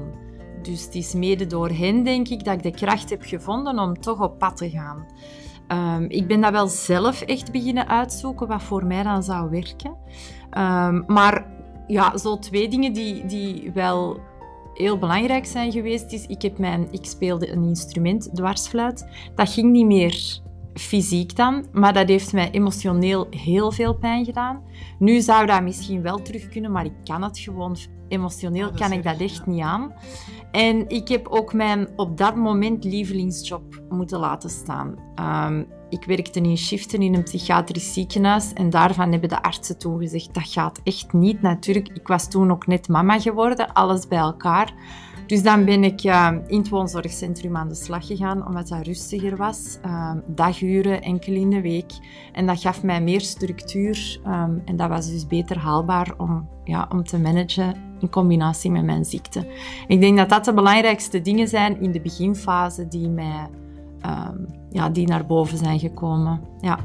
Dus 0.62 0.84
het 0.84 0.94
is 0.94 1.14
mede 1.14 1.46
door 1.46 1.68
hen, 1.68 2.02
denk 2.02 2.28
ik, 2.28 2.44
dat 2.44 2.54
ik 2.54 2.62
de 2.62 2.70
kracht 2.70 3.10
heb 3.10 3.22
gevonden 3.22 3.78
om 3.78 4.00
toch 4.00 4.20
op 4.20 4.38
pad 4.38 4.56
te 4.56 4.70
gaan. 4.70 5.06
Um, 5.68 6.04
ik 6.08 6.26
ben 6.26 6.40
dat 6.40 6.52
wel 6.52 6.66
zelf 6.66 7.20
echt 7.20 7.52
beginnen 7.52 7.88
uitzoeken 7.88 8.46
wat 8.46 8.62
voor 8.62 8.86
mij 8.86 9.02
dan 9.02 9.22
zou 9.22 9.50
werken. 9.50 9.96
Um, 10.58 11.04
maar 11.06 11.46
ja, 11.86 12.16
zo 12.16 12.38
twee 12.38 12.68
dingen 12.68 12.92
die, 12.92 13.26
die 13.26 13.70
wel 13.74 14.20
heel 14.78 14.98
belangrijk 14.98 15.46
zijn 15.46 15.72
geweest 15.72 16.12
is, 16.12 16.26
ik, 16.26 16.42
heb 16.42 16.58
mijn, 16.58 16.88
ik 16.90 17.04
speelde 17.04 17.52
een 17.52 17.64
instrument, 17.64 18.30
dwarsfluit. 18.34 19.08
Dat 19.34 19.52
ging 19.52 19.72
niet 19.72 19.86
meer 19.86 20.40
fysiek 20.74 21.36
dan, 21.36 21.66
maar 21.72 21.92
dat 21.92 22.08
heeft 22.08 22.32
mij 22.32 22.50
emotioneel 22.50 23.26
heel 23.30 23.72
veel 23.72 23.94
pijn 23.94 24.24
gedaan. 24.24 24.62
Nu 24.98 25.20
zou 25.20 25.46
dat 25.46 25.62
misschien 25.62 26.02
wel 26.02 26.22
terug 26.22 26.48
kunnen, 26.48 26.72
maar 26.72 26.84
ik 26.84 26.94
kan 27.04 27.22
het 27.22 27.38
gewoon 27.38 27.76
emotioneel 28.08 28.70
kan 28.72 28.92
ik 28.92 29.02
dat 29.02 29.20
echt 29.20 29.46
niet 29.46 29.62
aan. 29.62 29.92
En 30.50 30.88
ik 30.88 31.08
heb 31.08 31.28
ook 31.28 31.52
mijn 31.52 31.88
op 31.96 32.16
dat 32.16 32.36
moment 32.36 32.84
lievelingsjob 32.84 33.82
moeten 33.88 34.18
laten 34.18 34.50
staan. 34.50 34.94
Um, 35.46 35.66
ik 35.88 36.04
werkte 36.04 36.40
in 36.40 36.56
shiften 36.56 37.02
in 37.02 37.14
een 37.14 37.22
psychiatrisch 37.22 37.92
ziekenhuis 37.92 38.52
en 38.52 38.70
daarvan 38.70 39.10
hebben 39.10 39.28
de 39.28 39.42
artsen 39.42 39.78
toen 39.78 39.98
gezegd 39.98 40.34
dat 40.34 40.48
gaat 40.48 40.80
echt 40.84 41.12
niet. 41.12 41.42
Natuurlijk, 41.42 41.88
ik 41.88 42.08
was 42.08 42.30
toen 42.30 42.50
ook 42.50 42.66
net 42.66 42.88
mama 42.88 43.20
geworden, 43.20 43.72
alles 43.72 44.08
bij 44.08 44.18
elkaar. 44.18 44.72
Dus 45.26 45.42
dan 45.42 45.64
ben 45.64 45.84
ik 45.84 46.04
uh, 46.04 46.30
in 46.46 46.58
het 46.58 46.68
woonzorgcentrum 46.68 47.56
aan 47.56 47.68
de 47.68 47.74
slag 47.74 48.06
gegaan, 48.06 48.46
omdat 48.46 48.68
dat 48.68 48.86
rustiger 48.86 49.36
was. 49.36 49.78
Uh, 49.86 50.12
daguren, 50.26 51.02
enkel 51.02 51.34
in 51.34 51.50
de 51.50 51.60
week. 51.60 51.92
En 52.32 52.46
dat 52.46 52.60
gaf 52.60 52.82
mij 52.82 53.02
meer 53.02 53.20
structuur. 53.20 54.20
Um, 54.26 54.62
en 54.64 54.76
dat 54.76 54.88
was 54.88 55.10
dus 55.10 55.26
beter 55.26 55.58
haalbaar 55.58 56.14
om, 56.16 56.48
ja, 56.64 56.88
om 56.92 57.04
te 57.04 57.18
managen 57.18 57.87
in 58.00 58.10
combinatie 58.10 58.70
met 58.70 58.84
mijn 58.84 59.04
ziekte. 59.04 59.46
Ik 59.86 60.00
denk 60.00 60.16
dat 60.16 60.28
dat 60.28 60.44
de 60.44 60.54
belangrijkste 60.54 61.20
dingen 61.20 61.48
zijn 61.48 61.80
in 61.80 61.92
de 61.92 62.00
beginfase 62.00 62.88
die, 62.88 63.08
mij, 63.08 63.48
um, 64.06 64.46
ja, 64.70 64.88
die 64.88 65.06
naar 65.06 65.26
boven 65.26 65.58
zijn 65.58 65.78
gekomen. 65.78 66.40
Ja. 66.60 66.78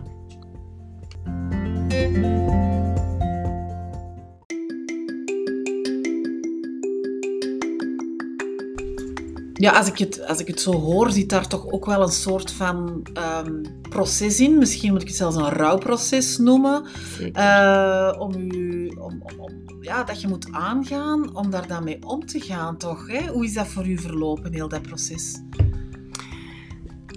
Ja, 9.64 9.72
als 9.72 9.88
ik, 9.88 9.98
het, 9.98 10.28
als 10.28 10.40
ik 10.40 10.48
het 10.48 10.62
zo 10.62 10.72
hoor, 10.72 11.12
zit 11.12 11.30
daar 11.30 11.48
toch 11.48 11.72
ook 11.72 11.86
wel 11.86 12.02
een 12.02 12.12
soort 12.12 12.52
van 12.52 13.04
um, 13.46 13.62
proces 13.82 14.40
in. 14.40 14.58
Misschien 14.58 14.92
moet 14.92 15.02
ik 15.02 15.08
het 15.08 15.18
zelfs 15.18 15.36
een 15.36 15.50
rouwproces 15.50 16.38
noemen. 16.38 16.86
Uh, 17.34 18.16
om 18.20 18.36
u, 18.36 18.88
om, 18.88 19.22
om, 19.22 19.40
om, 19.40 19.52
ja, 19.82 20.04
dat 20.04 20.22
je 20.22 20.28
moet 20.28 20.52
aangaan 20.52 21.36
om 21.36 21.50
daar 21.50 21.68
dan 21.68 21.84
mee 21.84 22.06
om 22.06 22.26
te 22.26 22.40
gaan, 22.40 22.78
toch? 22.78 23.08
Hè? 23.08 23.28
Hoe 23.28 23.46
is 23.46 23.54
dat 23.54 23.68
voor 23.68 23.88
u 23.88 23.98
verlopen, 23.98 24.54
heel 24.54 24.68
dat 24.68 24.82
proces? 24.82 25.42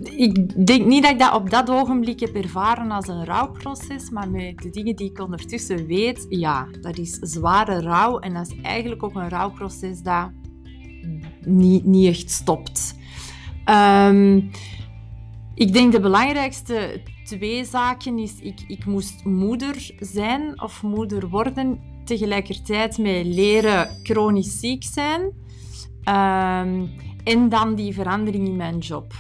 Ik 0.03 0.67
denk 0.67 0.87
niet 0.87 1.03
dat 1.03 1.12
ik 1.12 1.19
dat 1.19 1.35
op 1.35 1.50
dat 1.50 1.71
ogenblik 1.71 2.21
heb 2.21 2.35
ervaren 2.35 2.91
als 2.91 3.09
een 3.09 3.25
rouwproces, 3.25 4.11
maar 4.11 4.31
met 4.31 4.59
de 4.59 4.71
dingen 4.71 4.97
die 4.97 5.11
ik 5.11 5.21
ondertussen 5.21 5.87
weet, 5.87 6.26
ja, 6.29 6.67
dat 6.81 6.99
is 6.99 7.19
zware 7.21 7.81
rouw. 7.81 8.19
En 8.19 8.35
dat 8.35 8.47
is 8.47 8.55
eigenlijk 8.62 9.03
ook 9.03 9.15
een 9.15 9.29
rouwproces 9.29 10.03
dat 10.03 10.31
niet, 11.47 11.85
niet 11.85 12.09
echt 12.09 12.31
stopt. 12.31 12.95
Um, 13.71 14.50
ik 15.55 15.73
denk 15.73 15.93
de 15.93 16.00
belangrijkste 16.00 17.00
twee 17.25 17.65
zaken. 17.65 18.19
Is, 18.19 18.35
ik, 18.41 18.65
ik 18.67 18.85
moest 18.85 19.25
moeder 19.25 19.91
zijn 19.99 20.62
of 20.62 20.83
moeder 20.83 21.29
worden, 21.29 21.81
tegelijkertijd 22.05 22.99
met 22.99 23.26
leren 23.26 23.88
chronisch 24.03 24.61
ziek 24.61 24.85
zijn. 24.85 25.33
Ehm, 26.03 26.85
en 27.25 27.49
dan 27.49 27.75
die 27.75 27.95
verandering 27.95 28.47
in 28.47 28.57
mijn 28.57 28.79
job. 28.79 29.15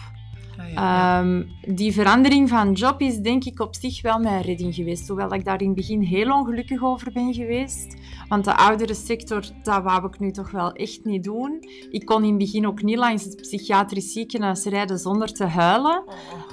Ah, 0.74 1.06
Ehm, 1.16 1.42
die 1.74 1.92
verandering 1.92 2.48
van 2.48 2.72
job 2.72 3.00
is 3.00 3.16
denk 3.16 3.44
ik 3.44 3.60
op 3.60 3.74
zich 3.74 4.02
wel 4.02 4.18
mijn 4.18 4.42
redding 4.42 4.74
geweest. 4.74 5.08
Hoewel 5.08 5.34
ik 5.34 5.44
daar 5.44 5.60
in 5.60 5.66
het 5.66 5.76
begin 5.76 6.00
heel 6.00 6.32
ongelukkig 6.32 6.82
over 6.82 7.12
ben 7.12 7.34
geweest. 7.34 7.96
Want 8.28 8.44
de 8.44 8.56
oudere 8.56 8.94
sector, 8.94 9.44
dat 9.62 9.82
wou 9.82 10.06
ik 10.06 10.18
nu 10.18 10.30
toch 10.30 10.50
wel 10.50 10.72
echt 10.72 11.04
niet 11.04 11.24
doen. 11.24 11.64
Ik 11.90 12.04
kon 12.04 12.22
in 12.22 12.28
het 12.28 12.38
begin 12.38 12.66
ook 12.66 12.82
niet 12.82 12.98
langs 12.98 13.24
het 13.24 13.36
psychiatrisch 13.36 14.12
ziekenhuis 14.12 14.64
rijden 14.64 14.98
zonder 14.98 15.32
te 15.32 15.44
huilen. 15.44 16.04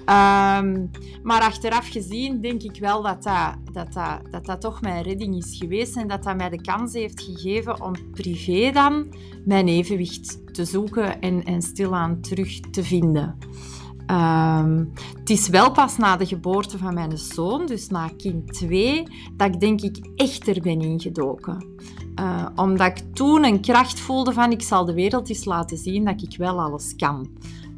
Ehm, 0.06 0.86
maar 1.24 1.42
achteraf 1.42 1.88
gezien 1.88 2.42
denk 2.42 2.62
ik 2.64 2.80
wel 2.80 3.02
dat 3.02 3.24
dat, 3.24 3.56
dat, 3.72 3.94
dat, 3.94 4.32
dat 4.32 4.46
dat 4.46 4.62
toch 4.62 4.82
mijn 4.82 5.04
redding 5.04 5.36
is 5.36 5.58
geweest. 5.58 5.98
En 5.98 6.08
dat 6.08 6.24
dat 6.24 6.38
mij 6.38 6.50
de 6.50 6.62
kans 6.62 6.94
heeft 6.94 7.22
gegeven 7.22 7.82
om 7.82 7.94
privé 8.12 8.72
dan 8.72 9.14
mijn 9.46 9.68
evenwicht 9.68 10.54
te 10.54 10.66
zoeken 10.66 11.22
en, 11.22 11.44
en 11.44 11.62
stilaan 11.62 12.22
terug 12.22 12.60
te 12.60 12.84
vinden. 12.84 13.38
Ehm, 14.06 14.86
het 15.20 15.30
is 15.30 15.48
wel 15.48 15.72
pas 15.72 15.98
na 15.98 16.18
de 16.18 16.26
geboorte 16.26 16.78
van 16.78 16.94
mijn 16.94 17.18
zoon, 17.18 17.66
dus 17.66 17.88
na 17.88 18.10
kind 18.18 18.54
2, 18.54 19.04
dat 19.38 19.54
ik 19.54 19.60
denk 19.60 19.82
ik 19.82 19.98
echter 20.16 20.62
ben 20.62 20.82
ingedoken. 20.82 21.66
Eh, 22.16 22.46
omdat 22.56 22.88
ik 22.88 23.14
toen 23.14 23.46
een 23.46 23.62
kracht 23.62 24.00
voelde 24.00 24.34
van 24.34 24.52
ik 24.52 24.62
zal 24.62 24.86
de 24.86 24.94
wereld 24.94 25.30
eens 25.30 25.46
laten 25.46 25.78
zien 25.78 26.06
dat 26.06 26.22
ik 26.22 26.38
wel 26.38 26.62
alles 26.62 26.96
kan. 26.96 27.28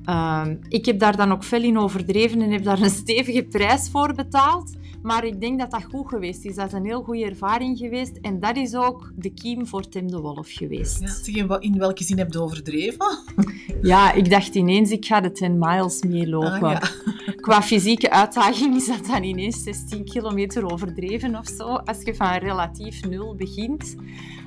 Ehm, 0.05 0.55
ik 0.69 0.85
heb 0.85 0.99
daar 0.99 1.15
dan 1.15 1.31
ook 1.31 1.43
veel 1.43 1.63
in 1.63 1.79
overdreven 1.79 2.41
en 2.41 2.51
heb 2.51 2.63
daar 2.63 2.81
een 2.81 2.89
stevige 2.89 3.43
prijs 3.43 3.89
voor 3.89 4.13
betaald. 4.13 4.73
Maar 5.05 5.25
ik 5.25 5.41
denk 5.41 5.59
dat 5.59 5.71
dat 5.71 5.83
goed 5.83 6.07
geweest 6.07 6.45
is. 6.45 6.55
Dat 6.55 6.67
is 6.67 6.73
een 6.73 6.85
heel 6.85 7.03
goede 7.03 7.25
ervaring 7.25 7.77
geweest. 7.77 8.17
En 8.21 8.39
dat 8.39 8.57
is 8.57 8.75
ook 8.75 9.11
de 9.15 9.29
kiem 9.29 9.67
voor 9.67 9.89
Tim 9.89 10.11
de 10.11 10.19
Wolf 10.19 10.51
geweest. 10.51 10.99
Ja, 10.99 11.07
zeg, 11.07 11.59
in 11.59 11.77
welke 11.77 12.03
zin 12.03 12.17
heb 12.17 12.33
je 12.33 12.41
overdreven? 12.41 13.05
Ja, 13.81 14.13
ik 14.13 14.29
dacht 14.29 14.55
ineens, 14.55 14.91
ik 14.91 15.05
ga 15.05 15.21
de 15.21 15.31
10 15.31 15.59
miles 15.59 16.03
meelopen. 16.03 16.61
Ah, 16.61 16.71
ja. 16.71 16.81
Qua 17.45 17.61
fysieke 17.61 18.09
uitdaging 18.09 18.75
is 18.75 18.87
dat 18.87 19.05
dan 19.05 19.23
ineens 19.23 19.63
16 19.63 20.05
kilometer 20.05 20.71
overdreven 20.71 21.35
of 21.35 21.47
zo, 21.57 21.63
als 21.63 22.01
je 22.03 22.15
van 22.15 22.37
relatief 22.37 23.07
nul 23.07 23.35
begint. 23.35 23.95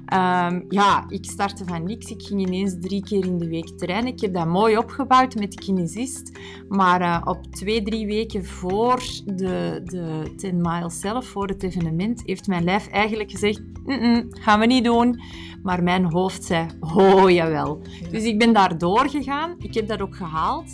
Ehm, 0.08 0.60
ja, 0.68 1.04
ik 1.08 1.24
startte 1.24 1.64
van 1.64 1.84
niks. 1.84 2.10
Ik 2.10 2.22
ging 2.22 2.40
ineens 2.40 2.76
drie 2.80 3.02
keer 3.02 3.24
in 3.24 3.38
de 3.38 3.48
week 3.48 3.68
trainen. 3.68 4.12
Ik 4.12 4.20
heb 4.20 4.34
dat 4.34 4.46
mooi 4.46 4.76
opgebouwd 4.78 5.34
met 5.34 5.52
de 5.52 5.60
kinesist. 5.60 6.38
Maar 6.68 7.00
eh, 7.00 7.20
op 7.24 7.46
twee, 7.46 7.82
drie 7.82 8.06
weken 8.06 8.44
voor 8.44 9.02
de, 9.24 9.80
de 9.84 10.32
10 10.36 10.60
miles 10.60 11.00
zelf, 11.00 11.26
voor 11.26 11.46
het 11.46 11.62
evenement, 11.62 12.22
heeft 12.24 12.46
mijn 12.46 12.64
lijf 12.64 12.88
eigenlijk 12.88 13.30
gezegd, 13.30 13.62
"Mm-mm, 13.84 14.26
gaan 14.30 14.60
we 14.60 14.66
niet 14.66 14.84
doen. 14.84 15.20
Maar 15.62 15.82
mijn 15.82 16.12
hoofd 16.12 16.44
zei, 16.44 16.66
oh 16.80 17.30
jawel. 17.30 17.82
Dus 18.10 18.24
ik 18.24 18.38
ben 18.38 18.52
daar 18.52 18.78
doorgegaan. 18.78 19.54
Ik 19.58 19.74
heb 19.74 19.88
dat 19.88 20.00
ook 20.00 20.16
gehaald. 20.16 20.70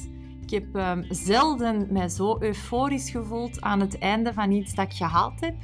Ik 0.54 0.60
heb 0.60 0.76
ehm, 0.76 1.02
zelden 1.08 1.86
mij 1.90 2.08
zo 2.08 2.36
euforisch 2.40 3.10
gevoeld 3.10 3.60
aan 3.60 3.80
het 3.80 3.98
einde 3.98 4.32
van 4.32 4.50
iets 4.50 4.74
dat 4.74 4.84
ik 4.84 4.92
gehaald 4.92 5.40
heb. 5.40 5.54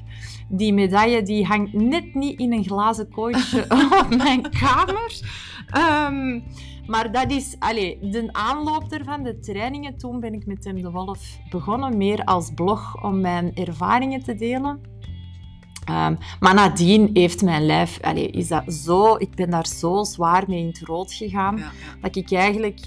Die 0.48 0.72
medaille 0.72 1.22
die 1.22 1.46
hangt 1.46 1.72
net 1.72 2.14
niet 2.14 2.38
in 2.38 2.52
een 2.52 2.64
glazen 2.64 3.08
kooitje 3.08 3.62
op 4.00 4.16
mijn 4.16 4.50
kamer. 4.50 5.20
Ehm, 5.66 6.40
maar 6.86 7.12
dat 7.12 7.30
is 7.30 7.56
allee, 7.58 7.98
de 8.00 8.28
aanloop 8.32 8.92
ervan, 8.92 9.22
de 9.22 9.38
trainingen. 9.38 9.98
Toen 9.98 10.20
ben 10.20 10.32
ik 10.32 10.46
met 10.46 10.62
Tim 10.62 10.82
de 10.82 10.90
Wolf 10.90 11.38
begonnen, 11.50 11.96
meer 11.96 12.24
als 12.24 12.50
blog 12.54 13.02
om 13.02 13.20
mijn 13.20 13.54
ervaringen 13.54 14.22
te 14.22 14.34
delen. 14.34 14.80
Ehm, 15.84 16.14
maar 16.40 16.54
nadien 16.54 17.10
heeft 17.12 17.42
mijn 17.42 17.66
lijf, 17.66 18.00
allee, 18.00 18.30
is 18.30 18.48
dat 18.48 18.72
zo, 18.72 19.16
ik 19.16 19.34
ben 19.34 19.50
daar 19.50 19.66
zo 19.66 20.04
zwaar 20.04 20.44
mee 20.46 20.60
in 20.60 20.66
het 20.66 20.80
rood 20.80 21.12
gegaan 21.12 21.56
Ja, 21.56 21.62
ja. 21.62 21.70
dat 22.00 22.16
ik 22.16 22.32
eigenlijk 22.32 22.86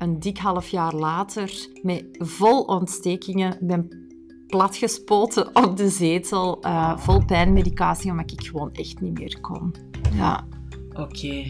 een 0.00 0.20
dik 0.20 0.38
half 0.38 0.68
jaar 0.68 0.94
later 0.94 1.68
met 1.82 2.04
vol 2.18 2.62
ontstekingen 2.62 3.56
ben 3.60 4.08
platgespoten 4.46 5.56
op 5.56 5.76
de 5.76 5.88
zetel, 5.88 6.62
eh, 6.62 6.98
vol 6.98 7.24
pijnmedicatie, 7.24 8.10
omdat 8.10 8.30
ik 8.30 8.46
gewoon 8.46 8.72
echt 8.72 9.00
niet 9.00 9.18
meer 9.18 9.40
kon. 9.40 9.74
Ja. 10.12 10.46
Oké. 10.92 11.46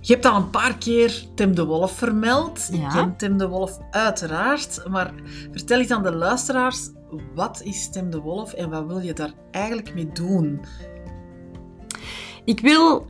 Je 0.00 0.12
hebt 0.12 0.24
al 0.24 0.36
een 0.36 0.50
paar 0.50 0.78
keer 0.78 1.24
Tim 1.34 1.54
de 1.54 1.64
Wolf 1.64 1.92
vermeld. 1.92 2.68
Ja. 2.72 3.14
Tim 3.16 3.38
de 3.38 3.48
Wolf 3.48 3.78
uiteraard. 3.90 4.82
Maar 4.88 5.14
vertel 5.50 5.78
eens 5.78 5.90
aan 5.90 6.02
de 6.02 6.14
luisteraars, 6.14 6.90
wat 7.34 7.62
is 7.62 7.90
Tim 7.90 8.10
de 8.10 8.20
Wolf 8.20 8.52
en 8.52 8.70
wat 8.70 8.86
wil 8.86 8.98
je 8.98 9.12
daar 9.12 9.32
eigenlijk 9.50 9.94
mee 9.94 10.12
doen? 10.12 10.60
Ik 12.44 12.60
wil 12.60 13.06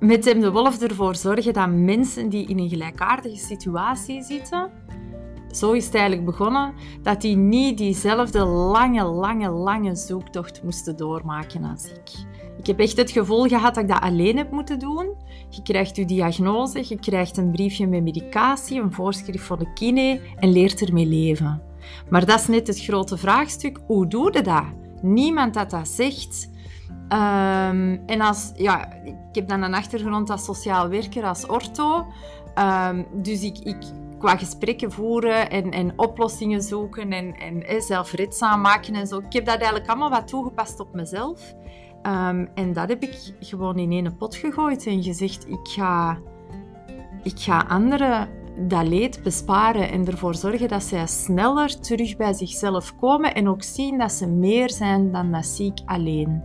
met 0.00 0.22
Tim 0.22 0.40
de 0.40 0.50
Wolf 0.50 0.80
ervoor 0.80 1.16
zorgen 1.16 1.52
dat 1.52 1.70
mensen 1.70 2.28
die 2.28 2.46
in 2.46 2.58
een 2.58 2.68
gelijkaardige 2.68 3.36
situatie 3.36 4.22
zitten, 4.22 4.70
zo 5.50 5.72
is 5.72 5.84
het 5.84 5.94
eigenlijk 5.94 6.26
begonnen, 6.26 6.74
dat 7.02 7.20
die 7.20 7.36
niet 7.36 7.78
diezelfde 7.78 8.44
lange, 8.44 9.04
lange, 9.04 9.50
lange 9.50 9.96
zoektocht 9.96 10.62
moesten 10.62 10.96
doormaken 10.96 11.64
als 11.64 11.84
ik. 11.84 12.10
Ik 12.58 12.66
heb 12.66 12.78
echt 12.78 12.96
het 12.96 13.10
gevoel 13.10 13.46
gehad 13.46 13.74
dat 13.74 13.82
ik 13.82 13.90
dat 13.90 14.00
alleen 14.00 14.36
heb 14.36 14.50
moeten 14.50 14.78
doen. 14.78 15.16
Je 15.48 15.62
krijgt 15.62 15.96
je 15.96 16.04
diagnose, 16.04 16.84
je 16.88 16.98
krijgt 16.98 17.36
een 17.36 17.50
briefje 17.50 17.86
met 17.86 18.02
medicatie, 18.02 18.80
een 18.80 18.92
voorschrift 18.92 19.44
van 19.44 19.58
de 19.58 19.72
kine 19.72 20.20
en 20.36 20.52
leert 20.52 20.80
ermee 20.80 21.06
leven. 21.06 21.62
Maar 22.10 22.26
dat 22.26 22.40
is 22.40 22.46
net 22.46 22.66
het 22.66 22.80
grote 22.80 23.16
vraagstuk. 23.16 23.78
Hoe 23.86 24.06
doe 24.06 24.32
je 24.32 24.42
dat? 24.42 24.64
Niemand 25.02 25.54
dat 25.54 25.70
dat 25.70 25.88
zegt. 25.88 26.50
Ehm, 27.08 27.98
en 28.06 28.20
als, 28.20 28.52
ja, 28.56 28.92
ik 29.04 29.14
heb 29.32 29.48
dan 29.48 29.62
een 29.62 29.74
achtergrond 29.74 30.30
als 30.30 30.44
sociaal 30.44 30.88
werker, 30.88 31.24
als 31.24 31.46
ortho. 31.46 32.06
Ehm, 32.54 33.02
dus 33.12 33.42
ik, 33.42 33.58
ik 33.58 33.76
qua 34.18 34.36
gesprekken 34.36 34.92
voeren 34.92 35.50
en, 35.50 35.70
en 35.70 35.98
oplossingen 35.98 36.62
zoeken 36.62 37.12
en, 37.12 37.34
en 37.34 37.66
eh, 37.66 37.80
zelfredzaam 37.80 38.60
maken 38.60 38.94
en 38.94 39.06
zo. 39.06 39.18
Ik 39.18 39.32
heb 39.32 39.44
dat 39.44 39.56
eigenlijk 39.56 39.88
allemaal 39.88 40.10
wat 40.10 40.28
toegepast 40.28 40.80
op 40.80 40.94
mezelf. 40.94 41.54
Ehm, 42.02 42.46
en 42.54 42.72
dat 42.72 42.88
heb 42.88 43.02
ik 43.02 43.34
gewoon 43.40 43.78
in 43.78 43.92
één 43.92 44.16
pot 44.16 44.36
gegooid 44.36 44.86
en 44.86 45.02
gezegd, 45.02 45.48
ik 45.48 45.68
ga, 45.68 46.18
ik 47.22 47.38
ga 47.38 47.64
anderen 47.68 48.28
dat 48.68 48.88
leed 48.88 49.22
besparen 49.22 49.90
en 49.90 50.06
ervoor 50.06 50.34
zorgen 50.34 50.68
dat 50.68 50.82
zij 50.82 51.06
sneller 51.06 51.80
terug 51.80 52.16
bij 52.16 52.32
zichzelf 52.32 52.96
komen 52.96 53.34
en 53.34 53.48
ook 53.48 53.62
zien 53.62 53.98
dat 53.98 54.12
ze 54.12 54.26
meer 54.26 54.70
zijn 54.70 55.12
dan 55.12 55.32
dat 55.32 55.46
ziek 55.46 55.78
alleen. 55.84 56.42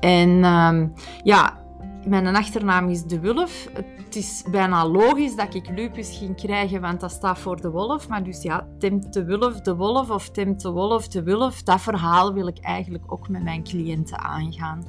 En 0.00 0.44
ehm, 0.44 0.88
ja, 1.22 1.64
mijn 2.06 2.36
achternaam 2.36 2.88
is 2.88 3.02
De 3.02 3.20
Wulf. 3.20 3.68
Het 3.74 4.16
is 4.16 4.44
bijna 4.50 4.88
logisch 4.88 5.36
dat 5.36 5.54
ik 5.54 5.70
lupus 5.70 6.18
ging 6.18 6.36
krijgen, 6.36 6.80
want 6.80 7.00
dat 7.00 7.10
staat 7.10 7.38
voor 7.38 7.60
de 7.60 7.70
wolf. 7.70 8.08
Maar 8.08 8.24
dus 8.24 8.42
ja, 8.42 8.66
Tim 8.78 9.10
de 9.10 9.24
Wulf, 9.24 9.60
de 9.60 9.76
wolf 9.76 10.10
of 10.10 10.30
Tim 10.30 10.58
de 10.58 10.70
Wolf, 10.70 11.08
de 11.08 11.22
Wulf. 11.22 11.62
Dat 11.62 11.80
verhaal 11.80 12.32
wil 12.32 12.46
ik 12.46 12.58
eigenlijk 12.58 13.12
ook 13.12 13.28
met 13.28 13.42
mijn 13.42 13.62
cliënten 13.62 14.18
aangaan. 14.18 14.84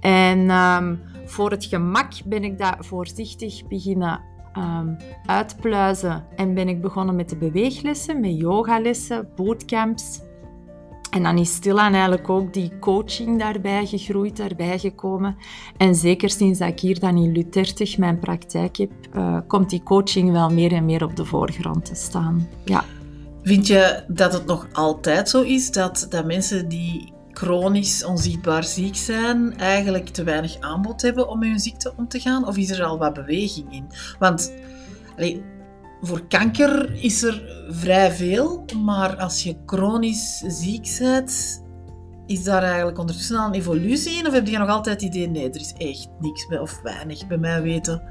En 0.00 0.50
ehm, 0.50 0.96
voor 1.24 1.50
het 1.50 1.64
gemak 1.64 2.12
ben 2.24 2.44
ik 2.44 2.58
dat 2.58 2.76
voorzichtig 2.78 3.66
beginnen 3.66 4.20
ehm, 4.52 4.94
uitpluizen. 5.26 6.24
En 6.36 6.54
ben 6.54 6.68
ik 6.68 6.80
begonnen 6.80 7.16
met 7.16 7.28
de 7.28 7.36
beweeglessen, 7.36 8.20
met 8.20 8.38
yogalessen, 8.38 9.28
bootcamps. 9.36 10.20
En 11.10 11.22
dan 11.22 11.38
is 11.38 11.54
stilaan 11.54 11.92
eigenlijk 11.92 12.28
ook 12.28 12.52
die 12.52 12.78
coaching 12.78 13.38
daarbij 13.38 13.86
gegroeid, 13.86 14.36
daarbij 14.36 14.78
gekomen. 14.78 15.36
En 15.76 15.94
zeker 15.94 16.30
sinds 16.30 16.58
dat 16.58 16.68
ik 16.68 16.80
hier 16.80 17.00
dan 17.00 17.16
in 17.16 17.32
Lutertig 17.32 17.98
mijn 17.98 18.18
praktijk 18.18 18.76
heb, 18.76 18.90
eh, 19.12 19.38
komt 19.46 19.70
die 19.70 19.82
coaching 19.82 20.32
wel 20.32 20.50
meer 20.50 20.72
en 20.72 20.84
meer 20.84 21.04
op 21.04 21.16
de 21.16 21.24
voorgrond 21.24 21.84
te 21.84 21.94
staan. 21.94 22.48
Ja. 22.64 22.84
Vind 23.42 23.66
je 23.66 24.04
dat 24.08 24.32
het 24.32 24.46
nog 24.46 24.66
altijd 24.72 25.28
zo 25.28 25.42
is 25.42 25.70
dat, 25.70 26.06
dat 26.10 26.24
mensen 26.26 26.68
die 26.68 27.12
chronisch 27.38 28.04
onzichtbaar 28.04 28.64
ziek 28.64 28.96
zijn, 28.96 29.58
eigenlijk 29.58 30.08
te 30.08 30.24
weinig 30.24 30.60
aanbod 30.60 31.02
hebben 31.02 31.28
om 31.28 31.38
met 31.38 31.48
hun 31.48 31.58
ziekte 31.58 31.92
om 31.96 32.08
te 32.08 32.20
gaan? 32.20 32.46
Of 32.46 32.56
is 32.56 32.70
er 32.70 32.84
al 32.84 32.98
wat 32.98 33.14
beweging 33.14 33.72
in? 33.72 33.86
Want 34.18 34.52
voor 36.00 36.26
kanker 36.26 37.02
is 37.02 37.22
er 37.22 37.64
vrij 37.68 38.12
veel, 38.12 38.64
maar 38.84 39.16
als 39.16 39.42
je 39.42 39.56
chronisch 39.66 40.42
ziek 40.46 40.96
bent, 40.98 41.64
is 42.26 42.44
daar 42.44 42.62
eigenlijk 42.62 42.98
ondertussen 42.98 43.36
al 43.36 43.46
een 43.46 43.54
evolutie 43.54 44.18
in? 44.18 44.26
Of 44.26 44.32
heb 44.32 44.46
je 44.46 44.58
nog 44.58 44.68
altijd 44.68 45.02
het 45.02 45.14
idee, 45.14 45.28
nee, 45.28 45.50
er 45.50 45.60
is 45.60 45.74
echt 45.78 46.08
niks 46.20 46.46
bij, 46.46 46.58
of 46.58 46.80
weinig 46.82 47.26
bij 47.26 47.38
mij 47.38 47.62
weten? 47.62 48.02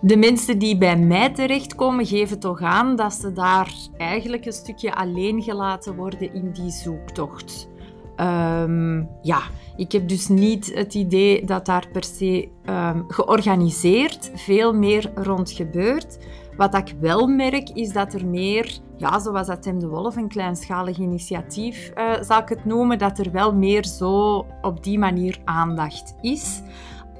De 0.00 0.16
mensen 0.16 0.58
die 0.58 0.78
bij 0.78 0.96
mij 0.96 1.30
terechtkomen, 1.34 2.06
geven 2.06 2.38
toch 2.38 2.60
aan 2.60 2.96
dat 2.96 3.12
ze 3.12 3.32
daar 3.32 3.72
eigenlijk 3.96 4.46
een 4.46 4.52
stukje 4.52 4.94
alleen 4.94 5.42
gelaten 5.42 5.96
worden 5.96 6.34
in 6.34 6.52
die 6.52 6.70
zoektocht. 6.70 7.72
Ehm, 8.16 9.04
ja, 9.22 9.40
ik 9.76 9.92
heb 9.92 10.08
dus 10.08 10.28
niet 10.28 10.74
het 10.74 10.94
idee 10.94 11.44
dat 11.44 11.66
daar 11.66 11.86
per 11.92 12.04
se 12.04 12.48
ehm, 12.64 13.02
georganiseerd 13.08 14.30
veel 14.34 14.74
meer 14.74 15.12
rond 15.14 15.50
gebeurt. 15.50 16.18
Wat 16.56 16.74
ik 16.74 16.94
wel 17.00 17.26
merk, 17.26 17.70
is 17.70 17.92
dat 17.92 18.14
er 18.14 18.26
meer, 18.26 18.78
ja, 18.96 19.18
zoals 19.18 19.46
dat 19.46 19.62
Tim 19.62 19.78
de 19.78 19.88
Wolf, 19.88 20.16
een 20.16 20.28
kleinschalig 20.28 20.98
initiatief, 20.98 21.92
uh, 21.94 22.12
zal 22.22 22.38
ik 22.38 22.48
het 22.48 22.64
noemen, 22.64 22.98
dat 22.98 23.18
er 23.18 23.32
wel 23.32 23.54
meer 23.54 23.84
zo 23.86 24.46
op 24.62 24.84
die 24.84 24.98
manier 24.98 25.38
aandacht 25.44 26.14
is. 26.20 26.62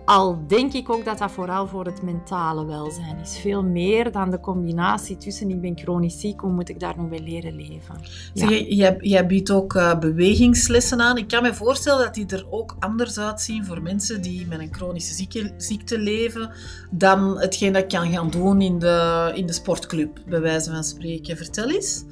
Al 0.05 0.47
denk 0.47 0.73
ik 0.73 0.91
ook 0.91 1.05
dat 1.05 1.19
dat 1.19 1.31
vooral 1.31 1.67
voor 1.67 1.85
het 1.85 2.03
mentale 2.03 2.65
welzijn 2.65 3.19
is. 3.19 3.39
Veel 3.39 3.63
meer 3.63 4.13
dan 4.13 4.31
de 4.31 4.41
combinatie 4.41 5.17
tussen 5.17 5.51
ik 5.51 5.61
ben 5.61 5.79
chronisch 5.79 6.21
ziek, 6.21 6.41
hoe 6.41 6.53
moet 6.53 6.69
ik 6.69 6.81
daar 6.81 6.95
nu 6.99 7.03
mee 7.03 7.23
leren 7.23 7.57
leven. 7.57 7.95
Ja. 8.35 8.49
Zeg, 8.49 8.65
jij, 8.69 8.97
jij 9.01 9.27
biedt 9.27 9.51
ook 9.51 9.75
uh, 9.75 9.99
bewegingslessen 9.99 11.01
aan. 11.01 11.17
Ik 11.17 11.29
kan 11.29 11.43
me 11.43 11.55
voorstellen 11.55 12.05
dat 12.05 12.15
die 12.15 12.27
er 12.27 12.47
ook 12.51 12.77
anders 12.79 13.19
uitzien 13.19 13.65
voor 13.65 13.83
mensen 13.83 14.23
die 14.23 14.47
met 14.47 14.61
een 14.61 14.75
chronische 14.75 15.15
zieke, 15.15 15.53
ziekte 15.57 15.99
leven 15.99 16.51
dan 16.91 17.39
hetgeen 17.39 17.73
dat 17.73 17.83
ik 17.83 17.89
kan 17.89 18.13
gaan 18.13 18.31
doen 18.31 18.61
in 18.61 18.79
de, 18.79 19.31
in 19.35 19.47
de 19.47 19.53
sportclub, 19.53 20.21
bij 20.27 20.41
wijze 20.41 20.71
van 20.71 20.85
spreken. 20.85 21.37
Vertel 21.37 21.71
eens. 21.71 22.05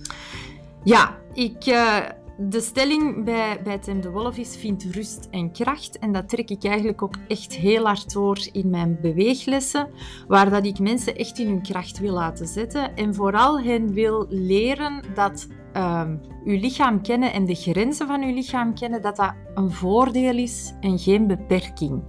Ja, 0.84 1.16
ik... 1.34 1.66
Uh, 1.66 1.98
de 2.38 2.60
stelling 2.60 3.24
bij, 3.24 3.60
bij 3.62 3.78
Tim 3.78 4.00
de 4.00 4.10
Wolf 4.10 4.36
is: 4.36 4.56
vind 4.56 4.84
rust 4.84 5.28
en 5.30 5.52
kracht. 5.52 5.98
En 5.98 6.12
dat 6.12 6.28
trek 6.28 6.50
ik 6.50 6.64
eigenlijk 6.64 7.02
ook 7.02 7.14
echt 7.28 7.54
heel 7.54 7.84
hard 7.84 8.12
door 8.12 8.38
in 8.52 8.70
mijn 8.70 8.98
beweeglessen, 9.00 9.88
waar 10.28 10.50
dat 10.50 10.66
ik 10.66 10.78
mensen 10.78 11.16
echt 11.16 11.38
in 11.38 11.46
hun 11.46 11.62
kracht 11.62 11.98
wil 11.98 12.12
laten 12.12 12.46
zetten. 12.46 12.96
En 12.96 13.14
vooral 13.14 13.60
hen 13.60 13.92
wil 13.92 14.26
leren 14.28 15.02
dat 15.14 15.46
um, 15.76 16.20
uw 16.44 16.58
lichaam 16.58 17.02
kennen 17.02 17.32
en 17.32 17.44
de 17.44 17.54
grenzen 17.54 18.06
van 18.06 18.22
uw 18.22 18.34
lichaam 18.34 18.74
kennen, 18.74 19.02
dat 19.02 19.16
dat 19.16 19.34
een 19.54 19.70
voordeel 19.70 20.36
is 20.36 20.72
en 20.80 20.98
geen 20.98 21.26
beperking. 21.26 22.02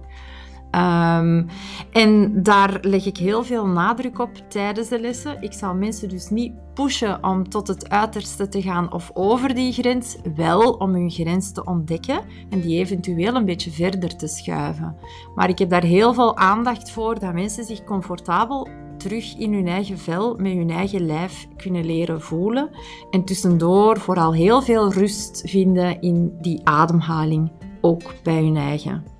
Um, 0.74 1.46
en 1.92 2.42
daar 2.42 2.78
leg 2.80 3.06
ik 3.06 3.16
heel 3.16 3.44
veel 3.44 3.66
nadruk 3.66 4.18
op 4.18 4.30
tijdens 4.48 4.88
de 4.88 5.00
lessen. 5.00 5.42
Ik 5.42 5.52
zal 5.52 5.74
mensen 5.74 6.08
dus 6.08 6.30
niet 6.30 6.52
pushen 6.74 7.24
om 7.24 7.48
tot 7.48 7.68
het 7.68 7.88
uiterste 7.88 8.48
te 8.48 8.62
gaan 8.62 8.92
of 8.92 9.10
over 9.14 9.54
die 9.54 9.72
grens, 9.72 10.16
wel 10.34 10.72
om 10.72 10.92
hun 10.92 11.10
grens 11.10 11.52
te 11.52 11.64
ontdekken 11.64 12.20
en 12.50 12.60
die 12.60 12.78
eventueel 12.78 13.34
een 13.34 13.44
beetje 13.44 13.70
verder 13.70 14.16
te 14.16 14.26
schuiven. 14.26 14.96
Maar 15.34 15.48
ik 15.48 15.58
heb 15.58 15.70
daar 15.70 15.84
heel 15.84 16.14
veel 16.14 16.36
aandacht 16.36 16.90
voor 16.90 17.18
dat 17.18 17.32
mensen 17.32 17.64
zich 17.64 17.84
comfortabel 17.84 18.68
terug 18.96 19.36
in 19.36 19.52
hun 19.52 19.68
eigen 19.68 19.98
vel, 19.98 20.36
met 20.36 20.52
hun 20.52 20.70
eigen 20.70 21.06
lijf 21.06 21.46
kunnen 21.56 21.84
leren 21.84 22.20
voelen. 22.20 22.70
En 23.10 23.24
tussendoor 23.24 24.00
vooral 24.00 24.34
heel 24.34 24.62
veel 24.62 24.92
rust 24.92 25.42
vinden 25.46 26.00
in 26.00 26.36
die 26.40 26.60
ademhaling, 26.64 27.52
ook 27.80 28.02
bij 28.22 28.42
hun 28.42 28.56
eigen. 28.56 29.13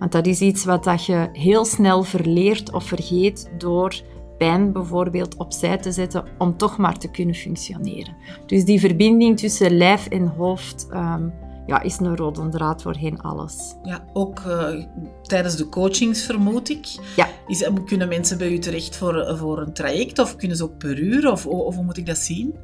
Want 0.00 0.12
dat 0.12 0.26
is 0.26 0.40
iets 0.40 0.64
wat 0.64 0.84
dat 0.84 1.04
je 1.04 1.28
heel 1.32 1.64
snel 1.64 2.02
verleert 2.02 2.72
of 2.72 2.84
vergeet 2.84 3.50
door 3.58 3.94
pijn 4.38 4.72
bijvoorbeeld 4.72 5.36
opzij 5.36 5.78
te 5.78 5.92
zetten 5.92 6.24
om 6.38 6.56
toch 6.56 6.76
maar 6.76 6.98
te 6.98 7.10
kunnen 7.10 7.34
functioneren. 7.34 8.16
Dus 8.46 8.64
die 8.64 8.80
verbinding 8.80 9.38
tussen 9.38 9.76
lijf 9.76 10.06
en 10.06 10.26
hoofd 10.26 10.88
um, 10.92 11.32
ja, 11.66 11.82
is 11.82 11.98
een 11.98 12.16
rode 12.16 12.48
draad 12.48 12.82
voorheen 12.82 13.20
alles. 13.20 13.74
Ja, 13.82 14.04
ook 14.12 14.40
uh, 14.46 14.84
tijdens 15.22 15.56
de 15.56 15.68
coachings 15.68 16.22
vermoed 16.22 16.70
ik. 16.70 16.86
Ja. 17.16 17.28
Is, 17.46 17.68
kunnen 17.86 18.08
mensen 18.08 18.38
bij 18.38 18.52
u 18.52 18.58
terecht 18.58 18.96
voor, 18.96 19.36
voor 19.36 19.58
een 19.58 19.72
traject 19.72 20.18
of 20.18 20.36
kunnen 20.36 20.56
ze 20.56 20.62
ook 20.62 20.78
per 20.78 20.98
uur 20.98 21.30
of, 21.30 21.46
of 21.46 21.74
hoe 21.74 21.84
moet 21.84 21.96
ik 21.96 22.06
dat 22.06 22.18
zien? 22.18 22.54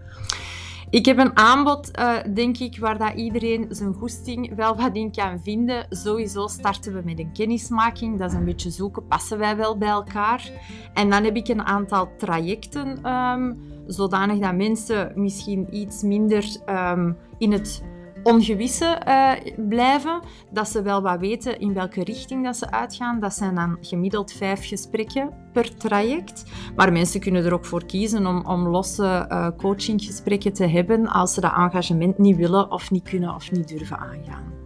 Ik 0.90 1.04
heb 1.04 1.18
een 1.18 1.36
aanbod, 1.36 1.98
uh, 1.98 2.16
denk 2.34 2.58
ik, 2.58 2.78
waar 2.78 2.98
dat 2.98 3.14
iedereen 3.14 3.66
zijn 3.68 3.94
goesting 3.94 4.54
wel 4.54 4.76
wat 4.76 4.96
in 4.96 5.12
kan 5.12 5.40
vinden. 5.42 5.86
Sowieso 5.90 6.46
starten 6.46 6.92
we 6.92 7.00
met 7.04 7.18
een 7.18 7.32
kennismaking. 7.32 8.18
Dat 8.18 8.30
is 8.30 8.36
een 8.36 8.44
beetje 8.44 8.70
zoeken, 8.70 9.06
passen 9.06 9.38
wij 9.38 9.56
wel 9.56 9.78
bij 9.78 9.88
elkaar? 9.88 10.50
En 10.94 11.10
dan 11.10 11.24
heb 11.24 11.36
ik 11.36 11.48
een 11.48 11.62
aantal 11.62 12.08
trajecten, 12.16 13.12
um, 13.12 13.58
zodanig 13.86 14.38
dat 14.38 14.54
mensen 14.54 15.12
misschien 15.14 15.66
iets 15.70 16.02
minder 16.02 16.44
um, 16.68 17.16
in 17.38 17.52
het 17.52 17.82
ongewisse 18.26 19.00
uh, 19.06 19.32
blijven. 19.68 20.20
Dat 20.50 20.68
ze 20.68 20.82
wel 20.82 21.02
wat 21.02 21.20
weten 21.20 21.58
in 21.58 21.74
welke 21.74 22.04
richting 22.04 22.44
dat 22.44 22.56
ze 22.56 22.70
uitgaan. 22.70 23.20
Dat 23.20 23.34
zijn 23.34 23.54
dan 23.54 23.76
gemiddeld 23.80 24.32
vijf 24.32 24.68
gesprekken 24.68 25.30
per 25.52 25.76
traject. 25.76 26.44
Maar 26.76 26.92
mensen 26.92 27.20
kunnen 27.20 27.44
er 27.44 27.54
ook 27.54 27.64
voor 27.64 27.86
kiezen 27.86 28.26
om, 28.26 28.46
om 28.46 28.68
losse 28.68 29.26
uh, 29.28 29.48
coachinggesprekken 29.56 30.52
te 30.52 30.66
hebben 30.66 31.06
als 31.06 31.34
ze 31.34 31.40
dat 31.40 31.52
engagement 31.52 32.18
niet 32.18 32.36
willen 32.36 32.70
of 32.70 32.90
niet 32.90 33.08
kunnen 33.08 33.34
of 33.34 33.50
niet 33.50 33.68
durven 33.68 33.98
aangaan. 33.98 34.65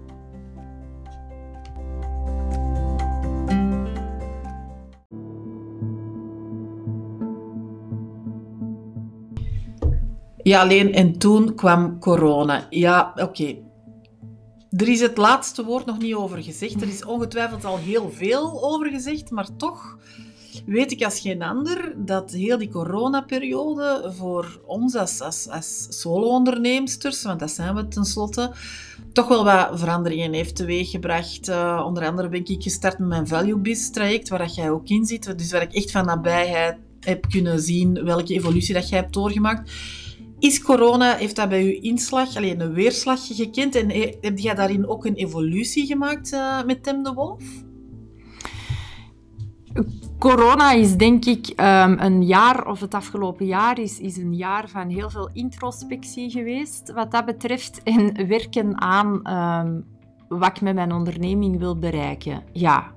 Ja, 10.43 10.61
alleen 10.61 10.93
en 10.93 11.19
toen 11.19 11.55
kwam 11.55 11.99
corona. 11.99 12.67
Ja, 12.71 13.13
oké. 13.17 13.57
Er 14.71 14.89
is 14.89 15.01
het 15.01 15.17
laatste 15.17 15.65
woord 15.65 15.87
nog 15.87 15.99
niet 15.99 16.15
over 16.15 16.43
gezegd. 16.43 16.83
Er 16.83 16.89
is 16.89 17.05
ongetwijfeld 17.05 17.65
al 17.65 17.79
heel 17.79 18.11
veel 18.11 18.63
over 18.63 18.87
gezegd, 18.87 19.31
maar 19.31 19.57
toch 19.57 19.99
weet 20.67 20.93
ik 20.93 21.05
als 21.05 21.21
geen 21.21 21.43
ander 21.43 21.95
dat 21.97 22.31
heel 22.31 22.59
die 22.59 22.69
coronaperiode 22.69 24.13
voor 24.17 24.61
ons 24.67 24.95
als, 24.95 25.21
als, 25.49 25.87
solo-onderneemsters, 25.89 27.23
want 27.23 27.41
dat 27.41 27.51
zijn 27.51 27.75
we 27.75 27.89
tenslotte, 27.89 28.53
toch 29.13 29.29
wel 29.29 29.45
wat 29.45 29.69
veranderingen 29.73 30.33
heeft 30.33 30.57
teweeggebracht. 30.57 31.49
Uh, 31.49 31.83
onder 31.87 32.07
andere 32.07 32.29
ben 32.29 32.45
ik 32.45 32.63
gestart 32.63 32.99
met 32.99 33.09
mijn 33.09 33.27
Value 33.27 33.59
Biz 33.59 33.91
traject, 33.91 34.29
waar 34.29 34.39
dat 34.39 34.55
jij 34.55 34.71
ook 34.71 34.89
in 34.89 35.05
zit. 35.05 35.39
Dus 35.39 35.53
waar 35.53 35.63
ik 35.63 35.75
echt 35.75 35.91
van 35.91 36.05
nabijheid 36.05 36.77
heb 37.01 37.27
kunnen 37.29 37.61
zien 37.61 38.05
welke 38.05 38.35
evolutie 38.35 38.75
dat 38.75 38.89
jij 38.89 38.99
hebt 38.99 39.13
doorgemaakt. 39.13 39.71
Is 40.41 40.63
corona, 40.63 41.15
heeft 41.15 41.37
dat 41.37 41.49
bij 41.49 41.65
u 41.65 41.79
inslag, 41.81 42.37
alleen 42.37 42.61
een 42.61 42.73
weerslag 42.73 43.27
gekend? 43.27 43.75
En 43.75 43.91
heb 44.21 44.39
jij 44.39 44.55
daarin 44.55 44.89
ook 44.89 45.05
een 45.05 45.15
evolutie 45.15 45.87
gemaakt 45.87 46.33
uh, 46.33 46.65
met 46.65 46.83
Tim 46.83 47.03
de 47.03 47.13
Wolf? 47.13 47.43
Corona 50.19 50.73
is 50.73 50.97
denk 50.97 51.25
ik 51.25 51.49
um, 51.49 51.99
een 51.99 52.27
jaar, 52.27 52.67
of 52.67 52.81
het 52.81 52.95
afgelopen 52.95 53.47
jaar 53.47 53.79
is, 53.79 53.99
is 53.99 54.17
een 54.17 54.35
jaar 54.37 54.69
van 54.69 54.89
heel 54.89 55.11
veel 55.11 55.31
introspectie 55.33 56.31
geweest 56.31 56.93
wat 56.93 57.11
dat 57.11 57.25
betreft. 57.25 57.83
En 57.83 58.29
werken 58.29 58.81
aan 58.81 59.31
um, 59.67 59.85
wat 60.29 60.49
ik 60.49 60.61
met 60.61 60.75
mijn 60.75 60.93
onderneming 60.93 61.59
wil 61.59 61.79
bereiken. 61.79 62.43
Ja. 62.53 62.93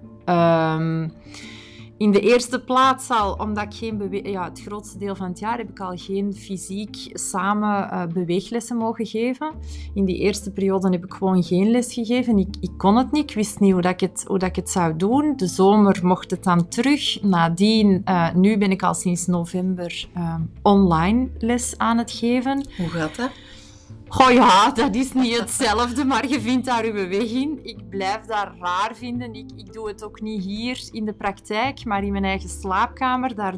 Um, 0.76 1.14
in 2.04 2.12
de 2.12 2.20
eerste 2.20 2.60
plaats 2.60 3.10
al, 3.10 3.34
omdat 3.34 3.64
ik 3.64 3.74
geen 3.74 4.22
ja, 4.24 4.44
het 4.44 4.62
grootste 4.62 4.98
deel 4.98 5.16
van 5.16 5.28
het 5.28 5.40
jaar 5.40 5.58
heb 5.58 5.70
ik 5.70 5.80
al 5.80 5.98
geen 5.98 6.34
fysiek 6.34 6.96
samen 7.14 7.90
uh, 7.94 8.06
beweeglessen 8.14 8.78
mogen 8.78 9.06
geven. 9.06 9.52
In 9.94 10.06
die 10.06 10.18
eerste 10.18 10.52
periode 10.52 10.90
heb 10.90 11.06
ik 11.06 11.14
gewoon 11.14 11.44
geen 11.44 11.72
les 11.72 11.94
gegeven. 11.94 12.38
Ik, 12.38 12.56
ik 12.60 12.72
kon 12.78 12.96
het 12.96 13.12
niet, 13.12 13.30
ik 13.30 13.36
wist 13.36 13.60
niet 13.60 13.72
hoe, 13.74 13.82
dat 13.82 13.92
ik, 13.92 14.00
het, 14.00 14.24
hoe 14.28 14.40
dat 14.40 14.50
ik 14.50 14.56
het 14.56 14.70
zou 14.70 14.96
doen. 14.96 15.34
De 15.36 15.48
zomer 15.48 16.00
mocht 16.04 16.32
het 16.32 16.44
dan 16.44 16.68
terug. 16.68 17.22
Nadien, 17.22 18.02
uh, 18.06 18.34
nu 18.34 18.58
ben 18.58 18.72
ik 18.72 18.84
al 18.84 18.94
sinds 18.94 19.26
november 19.26 20.08
uh, 20.18 20.36
online 20.62 21.30
les 21.38 21.78
aan 21.78 21.98
het 21.98 22.12
geven. 22.12 22.66
Hoe 22.78 22.90
gaat 22.90 23.16
dat? 23.16 23.32
Oh 24.18 24.32
ja, 24.32 24.72
dat 24.72 24.96
is 24.96 25.14
niet 25.14 25.40
hetzelfde, 25.40 26.06
maar 26.06 26.28
je 26.28 26.42
vindt 26.42 26.66
daar 26.66 26.84
uw 26.84 26.94
weg 26.94 27.32
in. 27.32 27.60
Ik 27.64 27.90
blijf 27.90 28.22
dat 28.22 28.48
raar 28.60 28.92
vinden. 28.94 29.34
Ik, 29.34 29.50
ik 29.56 29.74
doe 29.74 29.88
het 29.88 30.04
ook 30.04 30.22
niet 30.22 30.44
hier 30.44 30.82
in 30.92 31.06
de 31.06 31.14
praktijk, 31.14 31.86
maar 31.86 32.04
in 32.04 32.12
mijn 32.12 32.24
eigen 32.24 32.50
slaapkamer. 32.50 33.36
Daar 33.36 33.56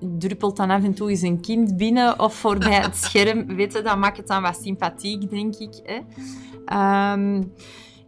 druppelt 0.00 0.56
dan 0.56 0.70
af 0.70 0.84
en 0.84 0.94
toe 0.94 1.10
eens 1.10 1.22
een 1.22 1.40
kind 1.40 1.76
binnen 1.76 2.20
of 2.20 2.34
voorbij 2.34 2.80
het 2.80 2.96
scherm. 2.96 3.56
Weet 3.56 3.72
je, 3.72 3.82
dat 3.82 3.98
maakt 3.98 4.16
het 4.16 4.26
dan 4.26 4.42
wat 4.42 4.58
sympathiek, 4.62 5.30
denk 5.30 5.54
ik. 5.54 5.80
Hè? 5.82 7.12
Um, 7.12 7.52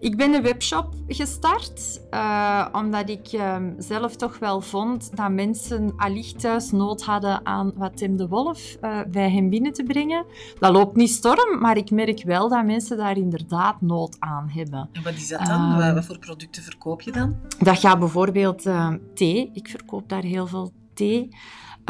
ik 0.00 0.16
ben 0.16 0.34
een 0.34 0.42
webshop 0.42 0.94
gestart, 1.06 2.00
uh, 2.10 2.66
omdat 2.72 3.08
ik 3.08 3.32
um, 3.32 3.74
zelf 3.78 4.16
toch 4.16 4.38
wel 4.38 4.60
vond 4.60 5.16
dat 5.16 5.30
mensen 5.30 5.92
allicht 5.96 6.40
thuis 6.40 6.70
nood 6.70 7.02
hadden 7.02 7.46
aan 7.46 7.72
wat 7.76 7.96
Tim 7.96 8.16
de 8.16 8.28
Wolf 8.28 8.76
uh, 8.82 9.00
bij 9.10 9.30
hen 9.30 9.48
binnen 9.48 9.72
te 9.72 9.82
brengen. 9.82 10.24
Dat 10.58 10.72
loopt 10.72 10.96
niet 10.96 11.10
storm, 11.10 11.60
maar 11.60 11.76
ik 11.76 11.90
merk 11.90 12.22
wel 12.24 12.48
dat 12.48 12.64
mensen 12.64 12.96
daar 12.96 13.16
inderdaad 13.16 13.80
nood 13.80 14.16
aan 14.18 14.48
hebben. 14.48 14.88
En 14.92 15.02
wat 15.02 15.14
is 15.14 15.28
dat 15.28 15.46
dan? 15.46 15.82
Um, 15.82 15.94
wat 15.94 16.04
voor 16.04 16.18
producten 16.18 16.62
verkoop 16.62 17.02
je 17.02 17.12
dan? 17.12 17.36
Dat 17.58 17.78
gaat 17.78 17.98
bijvoorbeeld 17.98 18.66
uh, 18.66 18.92
thee. 19.14 19.50
Ik 19.52 19.68
verkoop 19.68 20.08
daar 20.08 20.22
heel 20.22 20.46
veel 20.46 20.72
thee. 20.94 21.28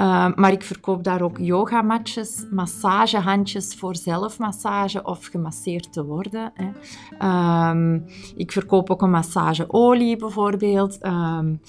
Uh, 0.00 0.28
maar 0.34 0.52
ik 0.52 0.62
verkoop 0.62 1.04
daar 1.04 1.22
ook 1.22 1.38
yogamatjes, 1.38 2.44
massagehandjes 2.50 3.74
voor 3.74 3.96
zelfmassage 3.96 5.02
of 5.02 5.26
gemasseerd 5.26 5.92
te 5.92 6.04
worden. 6.04 6.52
Hè. 6.54 7.70
Um, 7.70 8.04
ik 8.36 8.52
verkoop 8.52 8.90
ook 8.90 9.02
een 9.02 9.10
massageolie 9.10 10.16
bijvoorbeeld. 10.16 11.04
Um, 11.06 11.60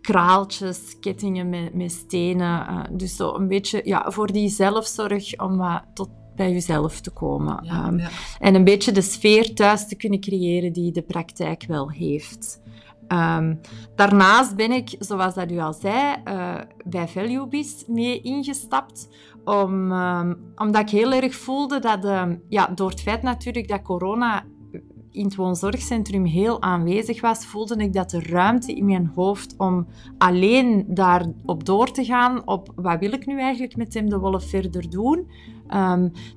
kraaltjes, 0.00 0.98
kettingen 1.00 1.48
met, 1.48 1.74
met 1.74 1.92
stenen. 1.92 2.66
Uh, 2.70 2.80
dus 2.90 3.16
zo 3.16 3.34
een 3.34 3.48
beetje 3.48 3.80
ja, 3.84 4.10
voor 4.10 4.32
die 4.32 4.48
zelfzorg 4.48 5.38
om 5.38 5.56
wat 5.56 5.82
tot 5.94 6.08
bij 6.36 6.52
jezelf 6.52 7.00
te 7.00 7.10
komen. 7.10 7.58
Ja, 7.62 7.84
Ehm, 7.84 7.98
ja. 7.98 8.08
En 8.38 8.54
een 8.54 8.64
beetje 8.64 8.92
de 8.92 9.00
sfeer 9.00 9.54
thuis 9.54 9.88
te 9.88 9.96
kunnen 9.96 10.20
creëren 10.20 10.72
die 10.72 10.92
de 10.92 11.02
praktijk 11.02 11.64
wel 11.68 11.90
heeft. 11.90 12.60
Ehm, 13.08 13.54
daarnaast 13.94 14.56
ben 14.56 14.72
ik, 14.72 14.96
zoals 14.98 15.34
dat 15.34 15.50
u 15.50 15.58
al 15.58 15.72
zei, 15.72 16.16
eh, 16.24 16.54
bij 16.84 17.08
ValueBiz 17.08 17.84
mee 17.86 18.20
ingestapt. 18.20 19.08
Om, 19.44 19.92
ehm, 19.92 20.34
omdat 20.56 20.82
ik 20.82 20.90
heel 20.90 21.12
erg 21.12 21.34
voelde 21.34 21.78
dat, 21.78 22.04
ehm, 22.04 22.36
ja, 22.48 22.66
door 22.66 22.90
het 22.90 23.00
feit 23.00 23.22
natuurlijk 23.22 23.68
dat 23.68 23.82
corona 23.82 24.44
in 25.10 25.24
het 25.24 25.34
woonzorgcentrum 25.34 26.24
heel 26.24 26.62
aanwezig 26.62 27.20
was, 27.20 27.46
voelde 27.46 27.76
ik 27.76 27.92
dat 27.92 28.10
de 28.10 28.22
ruimte 28.22 28.74
in 28.74 28.84
mijn 28.84 29.12
hoofd 29.14 29.54
om 29.58 29.86
alleen 30.18 30.84
daarop 30.88 31.64
door 31.64 31.90
te 31.90 32.04
gaan, 32.04 32.46
op 32.46 32.72
wat 32.74 32.98
wil 32.98 33.12
ik 33.12 33.26
nu 33.26 33.40
eigenlijk 33.40 33.76
met 33.76 33.90
Tim 33.90 34.08
de 34.08 34.18
Wolf 34.18 34.44
verder 34.44 34.90
doen, 34.90 35.26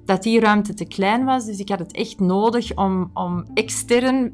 dat 0.05 0.23
die 0.23 0.39
ruimte 0.39 0.73
te 0.73 0.85
klein 0.85 1.25
was. 1.25 1.45
Dus 1.45 1.59
ik 1.59 1.69
had 1.69 1.79
het 1.79 1.91
echt 1.91 2.19
nodig 2.19 2.75
om, 2.75 3.09
om 3.13 3.45
extern 3.53 4.33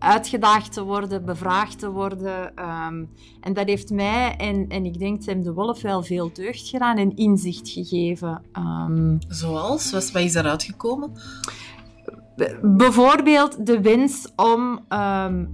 uitgedaagd 0.00 0.72
te 0.72 0.82
worden, 0.82 1.24
bevraagd 1.24 1.78
te 1.78 1.90
worden. 1.90 2.56
ehm, 2.56 3.04
en 3.40 3.52
dat 3.52 3.66
heeft 3.66 3.90
mij 3.90 4.36
en, 4.36 4.68
en 4.68 4.84
ik 4.84 4.98
denk 4.98 5.20
Tim 5.20 5.42
de 5.42 5.52
Wolf 5.52 5.82
wel 5.82 6.02
veel 6.02 6.30
deugd 6.32 6.68
gedaan 6.68 6.96
en 6.96 7.16
inzicht 7.16 7.68
gegeven. 7.68 8.42
Ehm, 8.52 9.16
Zoals? 9.28 9.90
Wat 9.92 10.10
wat 10.10 10.22
is 10.22 10.32
daaruit 10.32 10.62
gekomen? 10.62 11.12
Bijvoorbeeld 12.62 13.66
de 13.66 13.80
wens 13.80 14.32
om 14.36 14.80
ehm, 14.88 15.44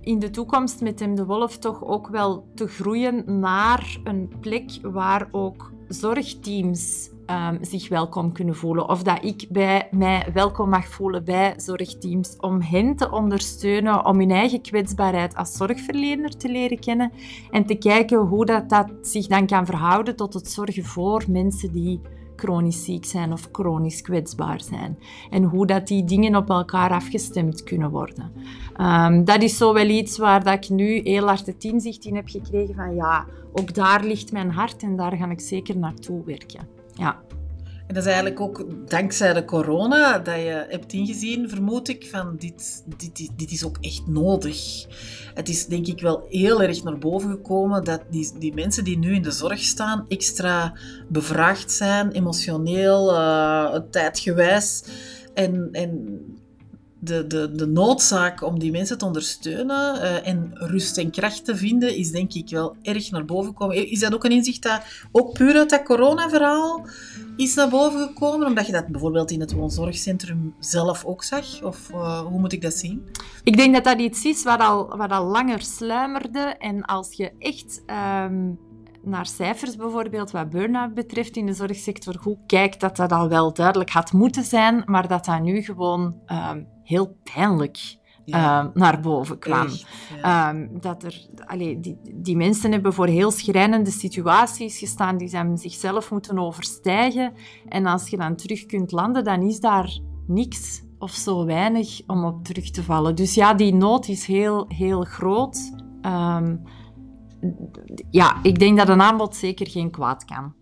in 0.00 0.18
de 0.18 0.30
toekomst 0.30 0.80
met 0.80 0.96
Tim 0.96 1.14
de 1.14 1.24
Wolf 1.24 1.58
toch 1.58 1.84
ook 1.84 2.08
wel 2.08 2.46
te 2.54 2.66
groeien 2.66 3.40
naar 3.40 3.98
een 4.04 4.32
plek 4.40 4.78
waar 4.82 5.28
ook 5.30 5.72
zorgteams 5.88 7.10
ehm, 7.26 7.56
zich 7.60 7.88
welkom 7.88 8.32
kunnen 8.32 8.54
voelen. 8.54 8.88
Of 8.88 9.02
dat 9.02 9.24
ik 9.24 9.46
bij 9.48 9.88
mij 9.90 10.26
welkom 10.32 10.68
mag 10.68 10.86
voelen 10.86 11.24
bij 11.24 11.54
zorgteams 11.56 12.36
om 12.36 12.60
hen 12.60 12.96
te 12.96 13.10
ondersteunen 13.10 14.06
om 14.06 14.18
hun 14.18 14.30
eigen 14.30 14.60
kwetsbaarheid 14.60 15.36
als 15.36 15.52
zorgverlener 15.52 16.36
te 16.36 16.48
leren 16.48 16.78
kennen 16.78 17.12
en 17.50 17.66
te 17.66 17.74
kijken 17.74 18.18
hoe 18.18 18.46
dat, 18.46 18.68
dat 18.68 18.90
zich 19.00 19.26
dan 19.26 19.46
kan 19.46 19.66
verhouden 19.66 20.16
tot 20.16 20.34
het 20.34 20.50
zorgen 20.50 20.84
voor 20.84 21.24
mensen 21.28 21.72
die 21.72 22.00
chronisch 22.36 22.84
ziek 22.84 23.04
zijn 23.04 23.32
of 23.32 23.48
chronisch 23.52 24.02
kwetsbaar 24.02 24.60
zijn. 24.60 24.98
En 25.30 25.42
hoe 25.42 25.66
dat 25.66 25.86
die 25.86 26.04
dingen 26.04 26.36
op 26.36 26.50
elkaar 26.50 26.90
afgestemd 26.90 27.62
kunnen 27.62 27.90
worden. 27.90 28.32
Ehm, 28.76 29.24
dat 29.24 29.42
is 29.42 29.56
zo 29.56 29.72
wel 29.72 29.88
iets 29.88 30.18
waar 30.18 30.44
dat 30.44 30.64
ik 30.64 30.70
nu 30.70 31.00
heel 31.04 31.26
hard 31.26 31.46
het 31.46 31.64
inzicht 31.64 32.04
in 32.04 32.16
heb 32.16 32.28
gekregen 32.28 32.74
van 32.74 32.94
ja, 32.94 33.26
ook 33.52 33.74
daar 33.74 34.04
ligt 34.04 34.32
mijn 34.32 34.50
hart 34.50 34.82
en 34.82 34.96
daar 34.96 35.16
ga 35.16 35.30
ik 35.30 35.40
zeker 35.40 35.78
naartoe 35.78 36.24
werken. 36.24 36.81
Ja. 36.94 37.20
En 37.86 37.94
dat 37.98 38.06
is 38.06 38.12
eigenlijk 38.12 38.40
ook 38.40 38.88
dankzij 38.88 39.32
de 39.32 39.44
corona 39.44 40.18
dat 40.18 40.34
je 40.34 40.66
hebt 40.68 40.92
ingezien, 40.92 41.48
vermoed 41.48 41.88
ik, 41.88 42.08
van 42.10 42.36
dit, 42.38 42.84
dit, 42.96 43.30
dit 43.36 43.50
is 43.50 43.64
ook 43.64 43.76
echt 43.80 44.06
nodig. 44.06 44.86
Het 45.34 45.48
is 45.48 45.66
denk 45.66 45.86
ik 45.86 46.00
wel 46.00 46.26
heel 46.28 46.62
erg 46.62 46.82
naar 46.82 46.98
boven 46.98 47.30
gekomen 47.30 47.84
dat 47.84 48.02
die, 48.10 48.32
die 48.38 48.54
mensen 48.54 48.84
die 48.84 48.98
nu 48.98 49.14
in 49.14 49.22
de 49.22 49.30
zorg 49.30 49.60
staan 49.60 50.04
extra 50.08 50.76
bevraagd 51.08 51.72
zijn, 51.72 52.10
emotioneel, 52.10 53.14
eh, 53.14 53.80
tijdgewijs. 53.90 54.84
En, 55.34 55.68
en 55.72 56.20
de, 57.04 57.26
de, 57.26 57.52
de 57.54 57.66
noodzaak 57.66 58.42
om 58.42 58.58
die 58.58 58.70
mensen 58.70 58.98
te 58.98 59.04
ondersteunen 59.04 60.00
eh, 60.00 60.28
en 60.28 60.50
rust 60.54 60.98
en 60.98 61.10
kracht 61.10 61.44
te 61.44 61.56
vinden, 61.56 61.96
is 61.96 62.10
denk 62.10 62.32
ik 62.32 62.48
wel 62.50 62.76
erg 62.82 63.10
naar 63.10 63.24
boven 63.24 63.50
gekomen. 63.50 63.90
Is 63.90 64.00
dat 64.00 64.14
ook 64.14 64.24
een 64.24 64.30
inzicht 64.30 64.62
dat 64.62 64.82
ook 65.12 65.32
puur 65.32 65.56
uit 65.56 65.70
dat 65.70 65.82
corona-verhaal 65.82 66.86
is 67.36 67.54
naar 67.54 67.68
boven 67.68 68.00
gekomen? 68.00 68.46
Omdat 68.46 68.66
je 68.66 68.72
dat 68.72 68.86
bijvoorbeeld 68.86 69.30
in 69.30 69.40
het 69.40 69.52
woonzorgcentrum 69.52 70.54
zelf 70.58 71.04
ook 71.04 71.22
zag? 71.22 71.62
Of 71.62 71.90
eh, 71.90 72.20
hoe 72.20 72.40
moet 72.40 72.52
ik 72.52 72.62
dat 72.62 72.74
zien? 72.74 73.04
Ik 73.44 73.56
denk 73.56 73.74
dat 73.74 73.84
dat 73.84 74.00
iets 74.00 74.24
is 74.24 74.42
wat 74.42 74.60
al, 74.60 74.96
wat 74.96 75.10
al 75.10 75.24
langer 75.24 75.62
sluimerde. 75.62 76.54
En 76.58 76.84
als 76.84 77.12
je 77.12 77.32
echt 77.38 77.82
ehm, 77.86 78.50
naar 79.04 79.26
cijfers 79.26 79.76
bijvoorbeeld, 79.76 80.30
wat 80.30 80.50
burn-out 80.50 80.94
betreft 80.94 81.36
in 81.36 81.46
de 81.46 81.52
zorgsector, 81.52 82.18
goed 82.18 82.38
kijkt, 82.46 82.80
dat 82.80 82.96
dat 82.96 83.12
al 83.12 83.28
wel 83.28 83.52
duidelijk 83.52 83.90
had 83.90 84.12
moeten 84.12 84.44
zijn, 84.44 84.82
maar 84.86 85.08
dat 85.08 85.24
dat 85.24 85.42
nu 85.42 85.62
gewoon 85.62 86.16
ehm, 86.26 86.62
heel 86.82 87.16
pijnlijk 87.34 87.96
ehm, 88.26 88.68
naar 88.74 89.00
boven 89.00 89.38
kwam. 89.38 89.66
Echt, 89.66 89.86
ja. 90.22 90.50
Ehm, 90.50 90.68
dat 90.80 91.02
er, 91.02 91.26
allee, 91.46 91.80
die, 91.80 91.98
die 92.14 92.36
mensen 92.36 92.72
hebben 92.72 92.92
voor 92.92 93.06
heel 93.06 93.30
schrijnende 93.30 93.90
situaties 93.90 94.78
gestaan 94.78 95.16
die 95.16 95.28
ze 95.28 95.36
hebben 95.36 95.58
zichzelf 95.58 96.10
moeten 96.10 96.38
overstijgen. 96.38 97.32
En 97.68 97.86
als 97.86 98.08
je 98.08 98.16
dan 98.16 98.36
terug 98.36 98.66
kunt 98.66 98.92
landen, 98.92 99.24
dan 99.24 99.42
is 99.42 99.60
daar 99.60 99.98
niks 100.26 100.82
of 100.98 101.10
zo 101.10 101.44
weinig 101.44 102.00
om 102.06 102.24
op 102.24 102.44
terug 102.44 102.70
te 102.70 102.82
vallen. 102.82 103.14
Dus 103.14 103.34
ja, 103.34 103.54
die 103.54 103.74
nood 103.74 104.08
is 104.08 104.26
heel, 104.26 104.64
heel 104.68 105.02
groot. 105.02 105.72
Ja, 108.10 108.36
ik 108.42 108.58
denk 108.58 108.78
dat 108.78 108.88
een 108.88 109.02
aanbod 109.02 109.36
zeker 109.36 109.68
geen 109.68 109.90
kwaad 109.90 110.24
kan. 110.24 110.54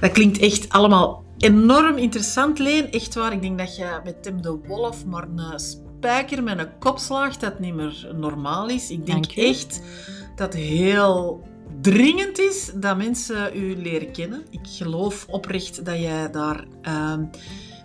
Dat 0.00 0.12
klinkt 0.12 0.38
echt 0.38 0.68
allemaal 0.68 1.24
enorm 1.38 1.96
interessant, 1.96 2.58
Leen. 2.58 2.90
Echt 2.90 3.14
waar, 3.14 3.32
ik 3.32 3.42
denk 3.42 3.58
dat 3.58 3.76
je 3.76 4.00
met 4.04 4.22
Tim 4.22 4.42
de 4.42 4.58
Wolf 4.66 5.06
maar 5.06 5.28
een 5.28 5.58
spijker 5.58 6.42
met 6.42 6.58
een 6.58 6.78
kop 6.78 6.98
slaagt 6.98 7.40
dat 7.40 7.58
niet 7.58 7.74
meer 7.74 8.10
normaal 8.16 8.68
is. 8.68 8.90
Ik 8.90 9.06
denk 9.06 9.26
echt 9.26 9.80
dat 10.36 10.54
heel 10.54 11.42
dringend 11.84 12.38
is 12.38 12.72
dat 12.74 12.96
mensen 12.96 13.56
u 13.56 13.76
leren 13.76 14.12
kennen. 14.12 14.42
Ik 14.50 14.60
geloof 14.62 15.26
oprecht 15.28 15.84
dat 15.84 15.98
jij 15.98 16.30
daar 16.30 16.64
ehm, 16.82 17.24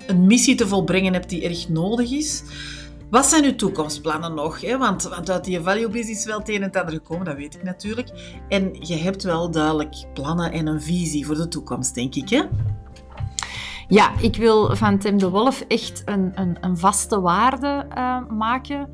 een 0.07 0.27
missie 0.27 0.55
te 0.55 0.67
volbrengen 0.67 1.13
hebt 1.13 1.29
die 1.29 1.43
erg 1.43 1.69
nodig 1.69 2.11
is. 2.11 2.43
Wat 3.09 3.25
zijn 3.25 3.43
uw 3.43 3.55
toekomstplannen 3.55 4.33
nog? 4.33 4.61
Hè? 4.61 4.77
Want, 4.77 5.03
want 5.03 5.29
uit 5.29 5.43
die 5.43 5.59
value 5.59 5.89
business 5.89 6.19
is 6.19 6.25
wel 6.25 6.39
het 6.39 6.49
een 6.49 6.63
en 6.63 6.69
het 6.71 6.91
gekomen, 6.91 7.25
dat 7.25 7.35
weet 7.35 7.55
ik 7.55 7.63
natuurlijk. 7.63 8.39
En 8.49 8.75
je 8.79 8.95
hebt 8.95 9.23
wel 9.23 9.51
duidelijk 9.51 9.95
plannen 10.13 10.51
en 10.51 10.67
een 10.67 10.81
visie 10.81 11.25
voor 11.25 11.35
de 11.35 11.47
toekomst, 11.47 11.95
denk 11.95 12.15
ik. 12.15 12.29
Hè? 12.29 12.43
Ja, 13.87 14.11
ik 14.21 14.35
wil 14.35 14.75
van 14.75 14.97
Tim 14.97 15.17
de 15.17 15.29
Wolf 15.29 15.61
echt 15.67 16.01
een, 16.05 16.31
een, 16.35 16.57
een 16.61 16.77
vaste 16.77 17.21
waarde 17.21 17.85
eh, 17.89 18.27
maken. 18.29 18.89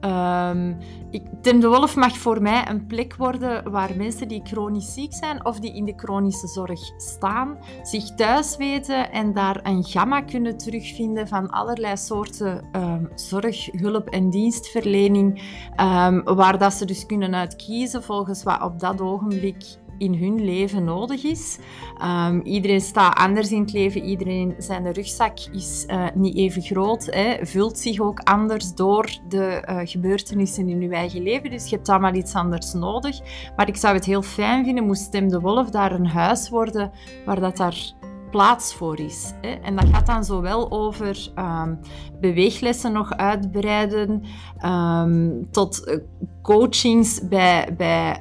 Ehm, 0.00 0.74
ik, 1.10 1.22
Tim 1.42 1.60
de 1.60 1.68
Wolf 1.68 1.96
mag 1.96 2.16
voor 2.16 2.42
mij 2.42 2.68
een 2.68 2.86
plek 2.86 3.16
worden 3.16 3.70
waar 3.70 3.96
mensen 3.96 4.28
die 4.28 4.40
chronisch 4.44 4.94
ziek 4.94 5.14
zijn 5.14 5.44
of 5.44 5.60
die 5.60 5.74
in 5.74 5.84
de 5.84 5.92
chronische 5.96 6.46
zorg 6.46 6.80
staan, 6.96 7.58
zich 7.82 8.14
thuis 8.14 8.56
weten 8.56 9.12
en 9.12 9.32
daar 9.32 9.60
een 9.62 9.84
gamma 9.84 10.20
kunnen 10.20 10.56
terugvinden 10.56 11.28
van 11.28 11.50
allerlei 11.50 11.96
soorten 11.96 12.68
ehm, 12.72 13.04
zorg, 13.14 13.66
hulp 13.72 14.08
en 14.08 14.30
dienstverlening, 14.30 15.42
ehm, 15.76 16.22
waar 16.22 16.58
dat 16.58 16.72
ze 16.72 16.84
dus 16.84 17.06
kunnen 17.06 17.34
uitkiezen 17.34 18.02
volgens 18.02 18.42
wat 18.42 18.62
op 18.62 18.80
dat 18.80 19.00
ogenblik 19.00 19.78
in 19.98 20.14
hun 20.14 20.44
leven 20.44 20.84
nodig 20.84 21.24
is. 21.24 21.58
Ehm, 21.98 22.40
iedereen 22.40 22.80
staat 22.80 23.18
anders 23.18 23.52
in 23.52 23.60
het 23.60 23.72
leven. 23.72 24.04
Iedereen 24.04 24.54
zijn 24.58 24.92
rugzak 24.92 25.38
is 25.52 25.84
eh, 25.86 26.06
niet 26.14 26.36
even 26.36 26.62
groot. 26.62 27.06
Hè, 27.06 27.46
vult 27.46 27.78
zich 27.78 28.00
ook 28.00 28.20
anders 28.20 28.74
door 28.74 29.18
de 29.28 29.44
eh, 29.44 29.78
gebeurtenissen 29.84 30.68
in 30.68 30.82
uw 30.82 30.90
eigen 30.90 31.22
leven. 31.22 31.50
Dus 31.50 31.68
je 31.68 31.76
hebt 31.76 31.88
allemaal 31.88 32.14
iets 32.14 32.34
anders 32.34 32.72
nodig. 32.72 33.20
Maar 33.56 33.68
ik 33.68 33.76
zou 33.76 33.94
het 33.94 34.04
heel 34.04 34.22
fijn 34.22 34.64
vinden, 34.64 34.84
moest 34.84 35.02
Stem 35.02 35.28
de 35.28 35.40
Wolf 35.40 35.70
daar 35.70 35.92
een 35.92 36.06
huis 36.06 36.48
worden 36.48 36.90
waar 37.24 37.40
dat 37.40 37.56
daar 37.56 37.96
plaats 38.30 38.74
voor 38.74 39.00
is. 39.00 39.32
Hè. 39.40 39.48
En 39.48 39.76
dat 39.76 39.86
gaat 39.92 40.06
dan 40.06 40.24
zowel 40.24 40.70
over 40.70 41.30
ehm, 41.34 41.74
beweeglessen 42.20 42.92
nog 42.92 43.16
uitbreiden, 43.16 44.22
ehm, 44.58 45.30
tot 45.50 45.84
eh, 45.84 45.98
coachings 46.42 47.28
bij, 47.28 47.74
bij 47.76 48.20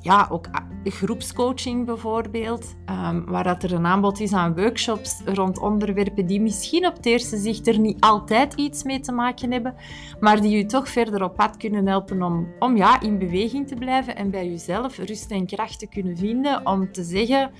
ja, 0.00 0.28
ook 0.30 0.46
a- 0.46 0.68
groepscoaching 0.84 1.86
bijvoorbeeld, 1.86 2.74
ehm, 2.84 3.24
waar 3.24 3.44
dat 3.44 3.62
er 3.62 3.72
een 3.72 3.86
aanbod 3.86 4.20
is 4.20 4.32
aan 4.32 4.54
workshops 4.54 5.20
rond 5.24 5.58
onderwerpen 5.58 6.26
die 6.26 6.40
misschien 6.40 6.86
op 6.86 6.96
het 6.96 7.06
eerste 7.06 7.36
zicht 7.36 7.66
er 7.66 7.78
niet 7.78 8.00
altijd 8.00 8.54
iets 8.54 8.82
mee 8.82 9.00
te 9.00 9.12
maken 9.12 9.52
hebben, 9.52 9.74
maar 10.20 10.40
die 10.40 10.64
u 10.64 10.66
toch 10.66 10.88
verder 10.88 11.22
op 11.22 11.36
pad 11.36 11.56
kunnen 11.56 11.86
helpen 11.86 12.22
om, 12.22 12.48
om 12.58 12.76
ja, 12.76 13.00
in 13.00 13.18
beweging 13.18 13.68
te 13.68 13.74
blijven 13.74 14.16
en 14.16 14.30
bij 14.30 14.48
uzelf 14.48 14.98
rust 14.98 15.30
en 15.30 15.46
kracht 15.46 15.78
te 15.78 15.86
kunnen 15.86 16.16
vinden 16.16 16.66
om 16.66 16.92
te 16.92 17.02
zeggen, 17.02 17.50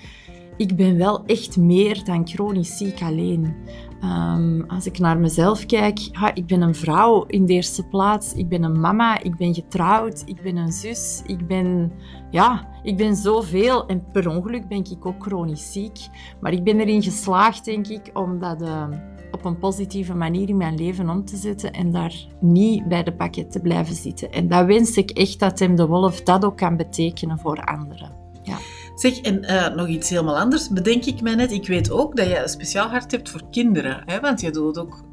ik 0.57 0.76
ben 0.76 0.96
wel 0.96 1.24
echt 1.26 1.57
meer 1.57 2.05
dan 2.05 2.29
chronisch 2.29 2.76
ziek 2.76 3.03
alleen. 3.03 3.55
Ehm, 4.00 4.60
als 4.66 4.86
ik 4.86 4.98
naar 4.98 5.18
mezelf 5.18 5.66
kijk, 5.66 5.98
ik 6.34 6.46
ben 6.46 6.62
een 6.62 6.74
vrouw 6.74 7.24
in 7.26 7.46
de 7.46 7.52
eerste 7.52 7.86
plaats. 7.86 8.34
Ik 8.34 8.48
ben 8.48 8.62
een 8.62 8.80
mama, 8.80 9.22
ik 9.22 9.36
ben 9.36 9.54
getrouwd, 9.54 10.22
ik 10.26 10.42
ben 10.42 10.56
een 10.56 10.72
zus, 10.72 11.22
ik 11.26 11.46
ben, 11.46 11.92
ja, 12.30 12.68
ik 12.82 12.96
ben 12.96 13.16
zoveel. 13.16 13.86
En 13.86 14.04
per 14.12 14.28
ongeluk 14.28 14.68
ben 14.68 14.78
ik 14.78 15.06
ook 15.06 15.22
chronisch 15.22 15.72
ziek. 15.72 16.08
Maar 16.40 16.52
ik 16.52 16.64
ben 16.64 16.80
erin 16.80 17.02
geslaagd, 17.02 17.64
denk 17.64 17.86
ik, 17.86 18.10
om 18.12 18.38
dat, 18.38 18.62
eh, 18.62 18.88
op 19.30 19.44
een 19.44 19.58
positieve 19.58 20.14
manier 20.14 20.48
in 20.48 20.56
mijn 20.56 20.74
leven 20.74 21.08
om 21.08 21.24
te 21.24 21.36
zetten 21.36 21.72
en 21.72 21.90
daar 21.90 22.14
niet 22.40 22.88
bij 22.88 23.02
de 23.02 23.12
pakket 23.12 23.52
te 23.52 23.60
blijven 23.60 23.94
zitten. 23.94 24.32
En 24.32 24.48
dat 24.48 24.66
wens 24.66 24.96
ik 24.96 25.10
echt 25.10 25.38
dat 25.38 25.58
hem 25.58 25.76
de 25.76 25.86
wolf 25.86 26.22
dat 26.22 26.44
ook 26.44 26.56
kan 26.56 26.76
betekenen 26.76 27.38
voor 27.38 27.64
anderen. 27.64 28.12
Ja. 28.42 28.56
Zeg, 29.00 29.20
en 29.20 29.44
uh, 29.44 29.68
nog 29.68 29.86
iets 29.86 30.10
helemaal 30.10 30.38
anders, 30.38 30.68
bedenk 30.68 31.04
ik 31.04 31.20
mij 31.20 31.34
net. 31.34 31.52
Ik 31.52 31.66
weet 31.66 31.90
ook 31.90 32.16
dat 32.16 32.26
je 32.26 32.38
een 32.38 32.48
speciaal 32.48 32.88
hart 32.88 33.10
hebt 33.10 33.30
voor 33.30 33.42
kinderen, 33.50 34.02
hè? 34.06 34.20
want 34.20 34.40
je 34.40 34.50
doet 34.50 34.78
ook 34.78 35.04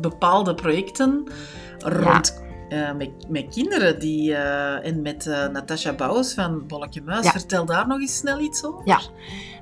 bepaalde 0.00 0.54
projecten 0.54 1.24
rond 1.78 2.43
uh, 2.74 2.92
met, 2.92 3.10
met, 3.28 3.48
kinderen 3.48 4.00
die, 4.00 4.30
uh, 4.30 4.86
en 4.86 5.02
met 5.02 5.26
uh, 5.26 5.46
Natasha 5.46 5.92
Bouwens 5.92 6.34
van 6.34 6.66
Bolletje 6.66 7.02
Muis. 7.02 7.28
Vertel 7.28 7.64
daar 7.64 7.86
nog 7.86 8.00
eens 8.00 8.16
snel 8.16 8.40
iets 8.40 8.64
over. 8.64 8.82
Ja, 8.84 9.00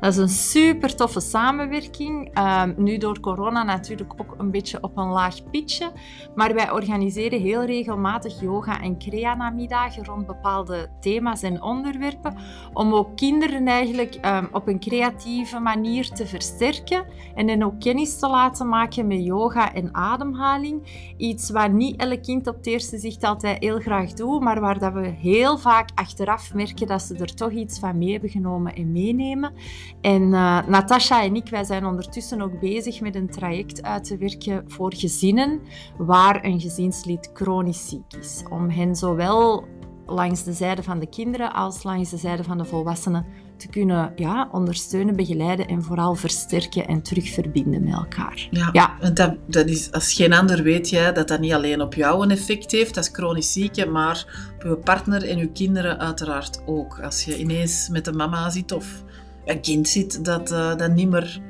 dat 0.00 0.12
is 0.12 0.16
een 0.16 0.28
super 0.28 0.96
toffe 0.96 1.20
samenwerking. 1.20 2.30
Ehm, 2.34 2.72
nu 2.76 2.98
door 2.98 3.20
corona 3.20 3.62
natuurlijk 3.62 4.12
ook 4.16 4.34
een 4.38 4.50
beetje 4.50 4.78
op 4.80 4.96
een 4.96 5.08
laag 5.08 5.50
pitje. 5.50 5.92
Maar 6.34 6.54
wij 6.54 6.70
organiseren 6.70 7.40
heel 7.40 7.64
regelmatig 7.64 8.40
yoga- 8.40 8.80
en 8.80 8.98
creana-middagen 8.98 10.04
rond 10.04 10.26
bepaalde 10.26 10.88
thema's 11.00 11.42
en 11.42 11.62
onderwerpen. 11.62 12.36
Om 12.72 12.94
ook 12.94 13.16
kinderen 13.16 13.66
eigenlijk 13.66 14.18
um, 14.24 14.48
op 14.52 14.68
een 14.68 14.80
creatieve 14.80 15.58
manier 15.58 16.08
te 16.08 16.26
versterken. 16.26 17.04
En 17.34 17.48
hen 17.48 17.62
ook 17.62 17.80
kennis 17.80 18.18
te 18.18 18.28
laten 18.28 18.68
maken 18.68 19.06
met 19.06 19.24
yoga 19.24 19.74
en 19.74 19.94
ademhaling. 19.94 21.10
Iets 21.16 21.50
waar 21.50 21.70
niet 21.70 22.00
elk 22.00 22.22
kind 22.22 22.46
op 22.46 22.56
het 22.56 22.66
eerste 22.66 22.98
altijd 23.20 23.62
heel 23.62 23.80
graag 23.80 24.12
doet. 24.12 24.40
Maar 24.40 24.60
waar 24.60 24.78
dat 24.78 24.92
we 24.92 25.06
heel 25.06 25.58
vaak 25.58 25.90
achteraf 25.94 26.54
merken 26.54 26.86
dat 26.86 27.02
ze 27.02 27.14
er 27.14 27.34
toch 27.34 27.50
iets 27.50 27.78
van 27.78 27.98
mee 27.98 28.12
hebben 28.12 28.30
genomen 28.30 28.74
en 28.74 28.92
meenemen. 28.92 29.52
En 30.00 30.22
uh, 30.22 30.66
Natasha 30.66 31.22
en 31.22 31.34
ik, 31.34 31.48
wij 31.48 31.64
zijn 31.64 31.86
ondertussen 31.86 32.42
ook 32.42 32.60
bezig 32.60 33.00
met 33.00 33.14
een 33.14 33.30
traject 33.30 33.82
uit 33.82 34.04
te 34.04 34.16
werken 34.16 34.64
voor 34.66 34.94
gezinnen 34.94 35.60
waar 35.96 36.44
een 36.44 36.60
gezinslid 36.60 37.30
chronisch 37.32 37.88
ziek 37.88 38.12
is. 38.20 38.42
Om 38.50 38.70
hen 38.70 38.96
zowel 38.96 39.64
langs 40.06 40.44
de 40.44 40.52
zijde 40.52 40.82
van 40.82 40.98
de 40.98 41.08
kinderen 41.08 41.52
als 41.52 41.82
langs 41.82 42.10
de 42.10 42.16
zijde 42.16 42.44
van 42.44 42.58
de 42.58 42.64
volwassenen 42.64 43.26
te 43.62 43.68
kunnen 43.68 44.12
ja, 44.16 44.48
ondersteunen, 44.52 45.16
begeleiden 45.16 45.66
en 45.66 45.82
vooral 45.82 46.14
versterken 46.14 46.86
en 46.86 47.02
terugverbinden 47.02 47.84
met 47.84 47.92
elkaar. 47.92 48.48
Ja, 48.50 48.68
ja. 48.72 48.96
En 49.00 49.14
dat, 49.14 49.34
dat 49.46 49.66
is, 49.66 49.92
als 49.92 50.12
geen 50.12 50.32
ander 50.32 50.62
weet 50.62 50.90
jij 50.90 51.12
dat 51.12 51.28
dat 51.28 51.40
niet 51.40 51.52
alleen 51.52 51.80
op 51.80 51.94
jou 51.94 52.22
een 52.22 52.30
effect 52.30 52.72
heeft 52.72 52.96
als 52.96 53.08
chronisch 53.12 53.52
zieke, 53.52 53.86
maar 53.86 54.50
op 54.56 54.62
je 54.62 54.76
partner 54.76 55.28
en 55.28 55.38
je 55.38 55.52
kinderen 55.52 55.98
uiteraard 55.98 56.62
ook. 56.66 57.00
Als 57.00 57.24
je 57.24 57.38
ineens 57.38 57.88
met 57.88 58.06
een 58.06 58.16
mama 58.16 58.50
zit 58.50 58.72
of 58.72 59.02
een 59.44 59.60
kind 59.60 59.88
zit 59.88 60.24
dat, 60.24 60.52
uh, 60.52 60.76
dat 60.76 60.94
niet 60.94 61.10
meer... 61.10 61.40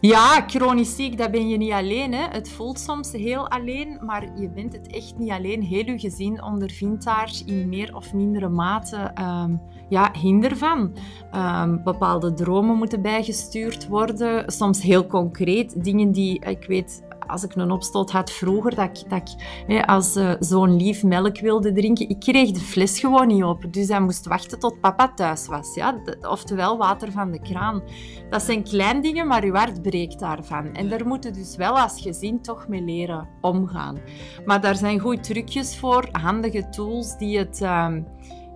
Ja, 0.00 0.44
chronisch 0.46 0.96
ziek, 0.96 1.18
dat 1.18 1.30
ben 1.30 1.48
je 1.48 1.56
niet 1.56 1.72
alleen. 1.72 2.12
Hè. 2.12 2.26
Het 2.30 2.50
voelt 2.50 2.78
soms 2.78 3.12
heel 3.12 3.48
alleen, 3.48 3.98
maar 4.00 4.28
je 4.40 4.48
bent 4.48 4.72
het 4.72 4.86
echt 4.86 5.18
niet 5.18 5.30
alleen. 5.30 5.62
Heel 5.62 5.84
je 5.84 5.98
gezin 5.98 6.42
ondervindt 6.42 7.04
daar 7.04 7.32
in 7.46 7.68
meer 7.68 7.96
of 7.96 8.12
mindere 8.12 8.48
mate 8.48 9.12
um, 9.20 9.60
ja, 9.88 10.10
hinder 10.12 10.56
van. 10.56 10.92
Um, 11.34 11.82
bepaalde 11.84 12.34
dromen 12.34 12.76
moeten 12.76 13.02
bijgestuurd 13.02 13.88
worden, 13.88 14.52
soms 14.52 14.82
heel 14.82 15.06
concreet. 15.06 15.84
Dingen 15.84 16.12
die, 16.12 16.44
ik 16.44 16.64
weet, 16.66 17.02
als 17.28 17.42
ik 17.44 17.54
een 17.54 17.70
opstoot 17.70 18.10
had 18.10 18.30
vroeger, 18.30 18.74
dat 18.74 18.98
ik, 18.98 19.10
dat 19.10 19.18
ik 19.18 19.62
hè, 19.66 19.86
als 19.86 20.16
uh, 20.16 20.32
zo'n 20.40 20.76
lief 20.76 21.02
melk 21.02 21.40
wilde 21.40 21.72
drinken, 21.72 22.08
ik 22.08 22.20
kreeg 22.20 22.50
de 22.50 22.60
fles 22.60 23.00
gewoon 23.00 23.26
niet 23.26 23.42
open. 23.42 23.70
Dus 23.70 23.88
hij 23.88 24.00
moest 24.00 24.26
wachten 24.26 24.58
tot 24.58 24.80
papa 24.80 25.12
thuis 25.14 25.46
was. 25.46 25.74
Ja? 25.74 26.00
oftewel 26.22 26.78
water 26.78 27.12
van 27.12 27.30
de 27.30 27.40
kraan. 27.40 27.82
Dat 28.30 28.42
zijn 28.42 28.62
kleine 28.62 29.00
dingen, 29.00 29.26
maar 29.26 29.44
je 29.44 29.52
hart 29.52 29.82
breekt 29.82 30.18
daarvan. 30.18 30.74
En 30.74 30.88
daar 30.88 31.06
moeten 31.06 31.32
dus 31.32 31.56
wel 31.56 31.78
als 31.78 32.00
gezin 32.00 32.42
toch 32.42 32.68
mee 32.68 32.82
leren 32.82 33.28
omgaan. 33.40 33.98
Maar 34.44 34.60
daar 34.60 34.76
zijn 34.76 34.98
goede 34.98 35.20
trucjes 35.20 35.78
voor, 35.78 36.08
handige 36.12 36.68
tools 36.68 37.16
die 37.16 37.38
het... 37.38 37.60
Uh, 37.60 37.88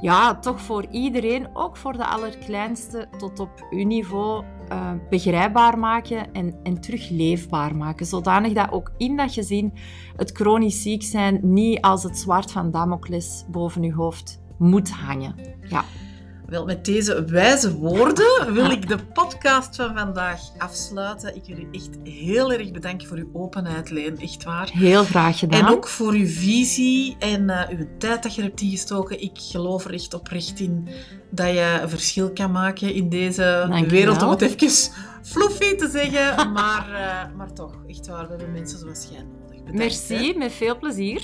ja, 0.02 0.34
toch 0.34 0.60
voor 0.60 0.86
iedereen, 0.90 1.48
ook 1.52 1.76
voor 1.76 1.92
de 1.92 2.06
allerkleinste, 2.06 3.08
tot 3.18 3.40
op 3.40 3.66
uw 3.70 3.86
niveau 3.86 4.44
uh, 4.72 4.90
begrijpbaar 5.10 5.78
maken 5.78 6.32
en, 6.32 6.54
en 6.62 6.80
terug 6.80 7.08
leefbaar 7.08 7.76
maken. 7.76 8.06
Zodanig 8.06 8.52
dat 8.52 8.72
ook 8.72 8.92
in 8.96 9.16
dat 9.16 9.32
gezin 9.32 9.72
het 10.16 10.30
chronisch 10.30 10.82
ziek 10.82 11.02
zijn 11.02 11.40
niet 11.42 11.80
als 11.80 12.02
het 12.02 12.18
zwaard 12.18 12.52
van 12.52 12.70
Damocles 12.70 13.44
boven 13.50 13.82
uw 13.82 13.94
hoofd 13.94 14.40
moet 14.58 14.90
hangen. 14.90 15.34
Ja. 15.68 15.84
Wel, 16.52 16.64
met 16.64 16.84
deze 16.84 17.24
wijze 17.24 17.76
woorden 17.76 18.54
wil 18.54 18.70
ik 18.70 18.88
de 18.88 18.98
podcast 19.12 19.76
van 19.76 19.94
vandaag 19.96 20.40
afsluiten. 20.58 21.36
Ik 21.36 21.42
wil 21.46 21.56
u 21.56 21.68
echt 21.72 21.90
heel 22.02 22.52
erg 22.52 22.70
bedanken 22.70 23.08
voor 23.08 23.16
uw 23.16 23.30
openheid, 23.32 23.90
Leen. 23.90 24.18
Echt 24.18 24.44
waar. 24.44 24.70
Heel 24.72 25.04
graag 25.04 25.38
gedaan. 25.38 25.66
En 25.66 25.72
ook 25.72 25.88
voor 25.88 26.12
uw 26.12 26.26
visie 26.26 27.16
en 27.18 27.42
uh, 27.42 27.68
uw 27.68 27.86
tijd 27.98 28.22
dat 28.22 28.34
je 28.34 28.42
hebt 28.42 28.60
ingestoken. 28.60 29.20
Ik 29.22 29.30
geloof 29.34 29.84
er 29.84 29.92
echt 29.92 30.14
oprecht 30.14 30.60
in 30.60 30.88
dat 31.30 31.48
je 31.48 31.78
een 31.82 31.88
verschil 31.88 32.32
kan 32.32 32.50
maken 32.50 32.94
in 32.94 33.08
deze 33.08 33.84
wereld, 33.88 34.22
om 34.22 34.30
het 34.30 34.40
even 34.40 34.92
fluffy 35.22 35.74
te 35.74 35.88
zeggen. 35.88 36.52
maar, 36.52 36.88
uh, 36.90 37.36
maar 37.36 37.52
toch, 37.52 37.74
echt 37.86 38.06
waar, 38.06 38.24
we 38.24 38.28
hebben 38.28 38.52
mensen 38.52 38.78
zoals 38.78 39.08
jij 39.10 39.22
nodig. 39.22 39.58
Bedankt, 39.58 39.78
Merci, 39.78 40.32
hè? 40.32 40.38
met 40.38 40.52
veel 40.52 40.78
plezier. 40.78 41.22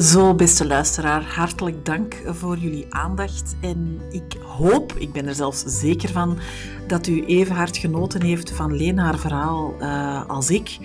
Zo, 0.00 0.34
beste 0.34 0.66
luisteraar, 0.66 1.24
hartelijk 1.24 1.84
dank 1.84 2.22
voor 2.26 2.58
jullie 2.58 2.86
aandacht. 2.88 3.56
En 3.60 4.00
ik 4.10 4.36
hoop, 4.42 4.92
ik 4.92 5.12
ben 5.12 5.26
er 5.26 5.34
zelfs 5.34 5.62
zeker 5.62 6.08
van, 6.08 6.38
dat 6.86 7.06
u 7.06 7.24
even 7.24 7.54
hard 7.54 7.76
genoten 7.76 8.22
heeft 8.22 8.50
van 8.50 8.76
Leen 8.76 8.98
haar 8.98 9.18
verhaal 9.18 9.74
uh, 9.80 10.26
als 10.26 10.50
ik. 10.50 10.78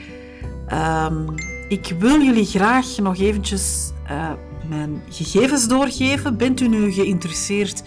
Um, 0.74 1.26
ik 1.70 1.96
wil 2.00 2.22
jullie 2.22 2.46
graag 2.46 2.98
nog 2.98 3.18
eventjes 3.18 3.92
uh, 4.12 4.32
mijn 4.70 5.02
gegevens 5.10 5.68
doorgeven. 5.68 6.38
Bent 6.38 6.60
u 6.60 6.68
nu 6.68 6.92
geïnteresseerd 6.92 7.84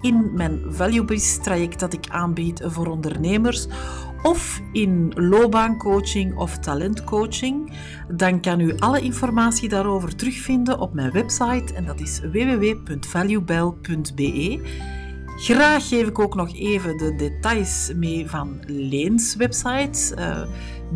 in 0.00 0.30
mijn 0.34 0.62
Valuebase 0.68 1.40
traject 1.40 1.80
dat 1.80 1.92
ik 1.92 2.06
aanbied 2.08 2.60
voor 2.64 2.86
ondernemers? 2.86 3.66
Of 4.24 4.60
in 4.72 5.12
loopbaancoaching 5.14 6.36
of 6.36 6.58
talentcoaching, 6.58 7.72
dan 8.08 8.40
kan 8.40 8.60
u 8.60 8.78
alle 8.78 9.00
informatie 9.00 9.68
daarover 9.68 10.16
terugvinden 10.16 10.80
op 10.80 10.94
mijn 10.94 11.10
website 11.10 11.74
en 11.74 11.84
dat 11.84 12.00
is 12.00 12.20
www.valuebell.be. 12.20 14.60
Graag 15.36 15.88
geef 15.88 16.06
ik 16.06 16.18
ook 16.18 16.34
nog 16.34 16.54
even 16.54 16.96
de 16.96 17.14
details 17.16 17.92
mee 17.94 18.28
van 18.28 18.60
Leens 18.66 19.36
website. 19.36 20.14
Uh, 20.18 20.42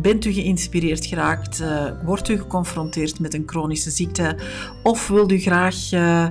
bent 0.01 0.25
u 0.25 0.31
geïnspireerd 0.31 1.05
geraakt? 1.05 1.61
Uh, 1.61 1.91
wordt 2.03 2.29
u 2.29 2.37
geconfronteerd 2.37 3.19
met 3.19 3.33
een 3.33 3.43
chronische 3.45 3.89
ziekte? 3.89 4.37
Of 4.83 5.07
wilt 5.07 5.31
u 5.31 5.39
graag 5.39 5.91
uh, 5.91 6.27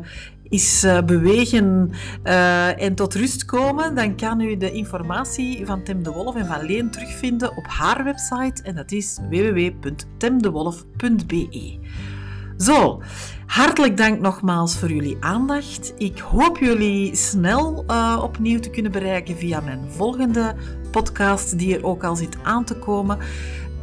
is 0.49 0.85
uh, 0.85 1.03
bewegen 1.03 1.91
uh, 2.25 2.83
en 2.83 2.95
tot 2.95 3.15
rust 3.15 3.45
komen, 3.45 3.95
dan 3.95 4.17
kan 4.17 4.41
u 4.41 4.57
de 4.57 4.73
informatie 4.73 5.67
van 5.67 5.83
Tim 5.83 6.03
de 6.03 6.13
Wolf 6.13 6.37
en 6.37 6.47
van 6.47 6.67
Leen 6.67 6.91
terugvinden 6.91 7.57
op 7.57 7.67
haar 7.67 8.05
website 8.05 8.63
en 8.63 8.75
dat 8.75 8.93
is 8.93 9.19
www.timdewolf.be. 9.31 11.79
Zo, 12.59 13.03
hartelijk 13.47 13.97
dank 13.97 14.21
nogmaals 14.21 14.79
voor 14.79 14.91
jullie 14.91 15.17
aandacht. 15.21 15.93
Ik 15.97 16.19
hoop 16.19 16.59
jullie 16.59 17.17
snel 17.17 17.85
uh, 17.91 18.21
opnieuw 18.23 18.59
te 18.59 18.71
kunnen 18.71 18.93
bereiken 18.93 19.37
via 19.37 19.61
mijn 19.61 19.81
volgende 19.89 20.55
podcast, 20.91 21.59
die 21.59 21.77
er 21.77 21.85
ook 21.85 22.05
al 22.05 22.17
zit 22.17 22.37
aan 22.43 22.65
te 22.65 22.75
komen. 22.75 23.19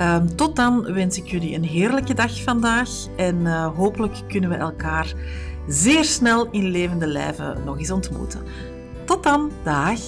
Um, 0.01 0.35
tot 0.35 0.55
dan 0.55 0.93
wens 0.93 1.17
ik 1.17 1.27
jullie 1.27 1.55
een 1.55 1.63
heerlijke 1.63 2.13
dag 2.13 2.43
vandaag 2.43 2.89
en 3.17 3.63
hopelijk 3.63 4.15
kunnen 4.27 4.49
we 4.49 4.55
elkaar 4.55 5.13
zeer 5.67 6.03
snel 6.03 6.47
in 6.51 6.65
levende 6.65 7.07
lijven 7.07 7.63
nog 7.65 7.79
eens 7.79 7.91
ontmoeten. 7.91 8.43
Tot 9.05 9.23
dan, 9.23 9.51
dag! 9.63 9.99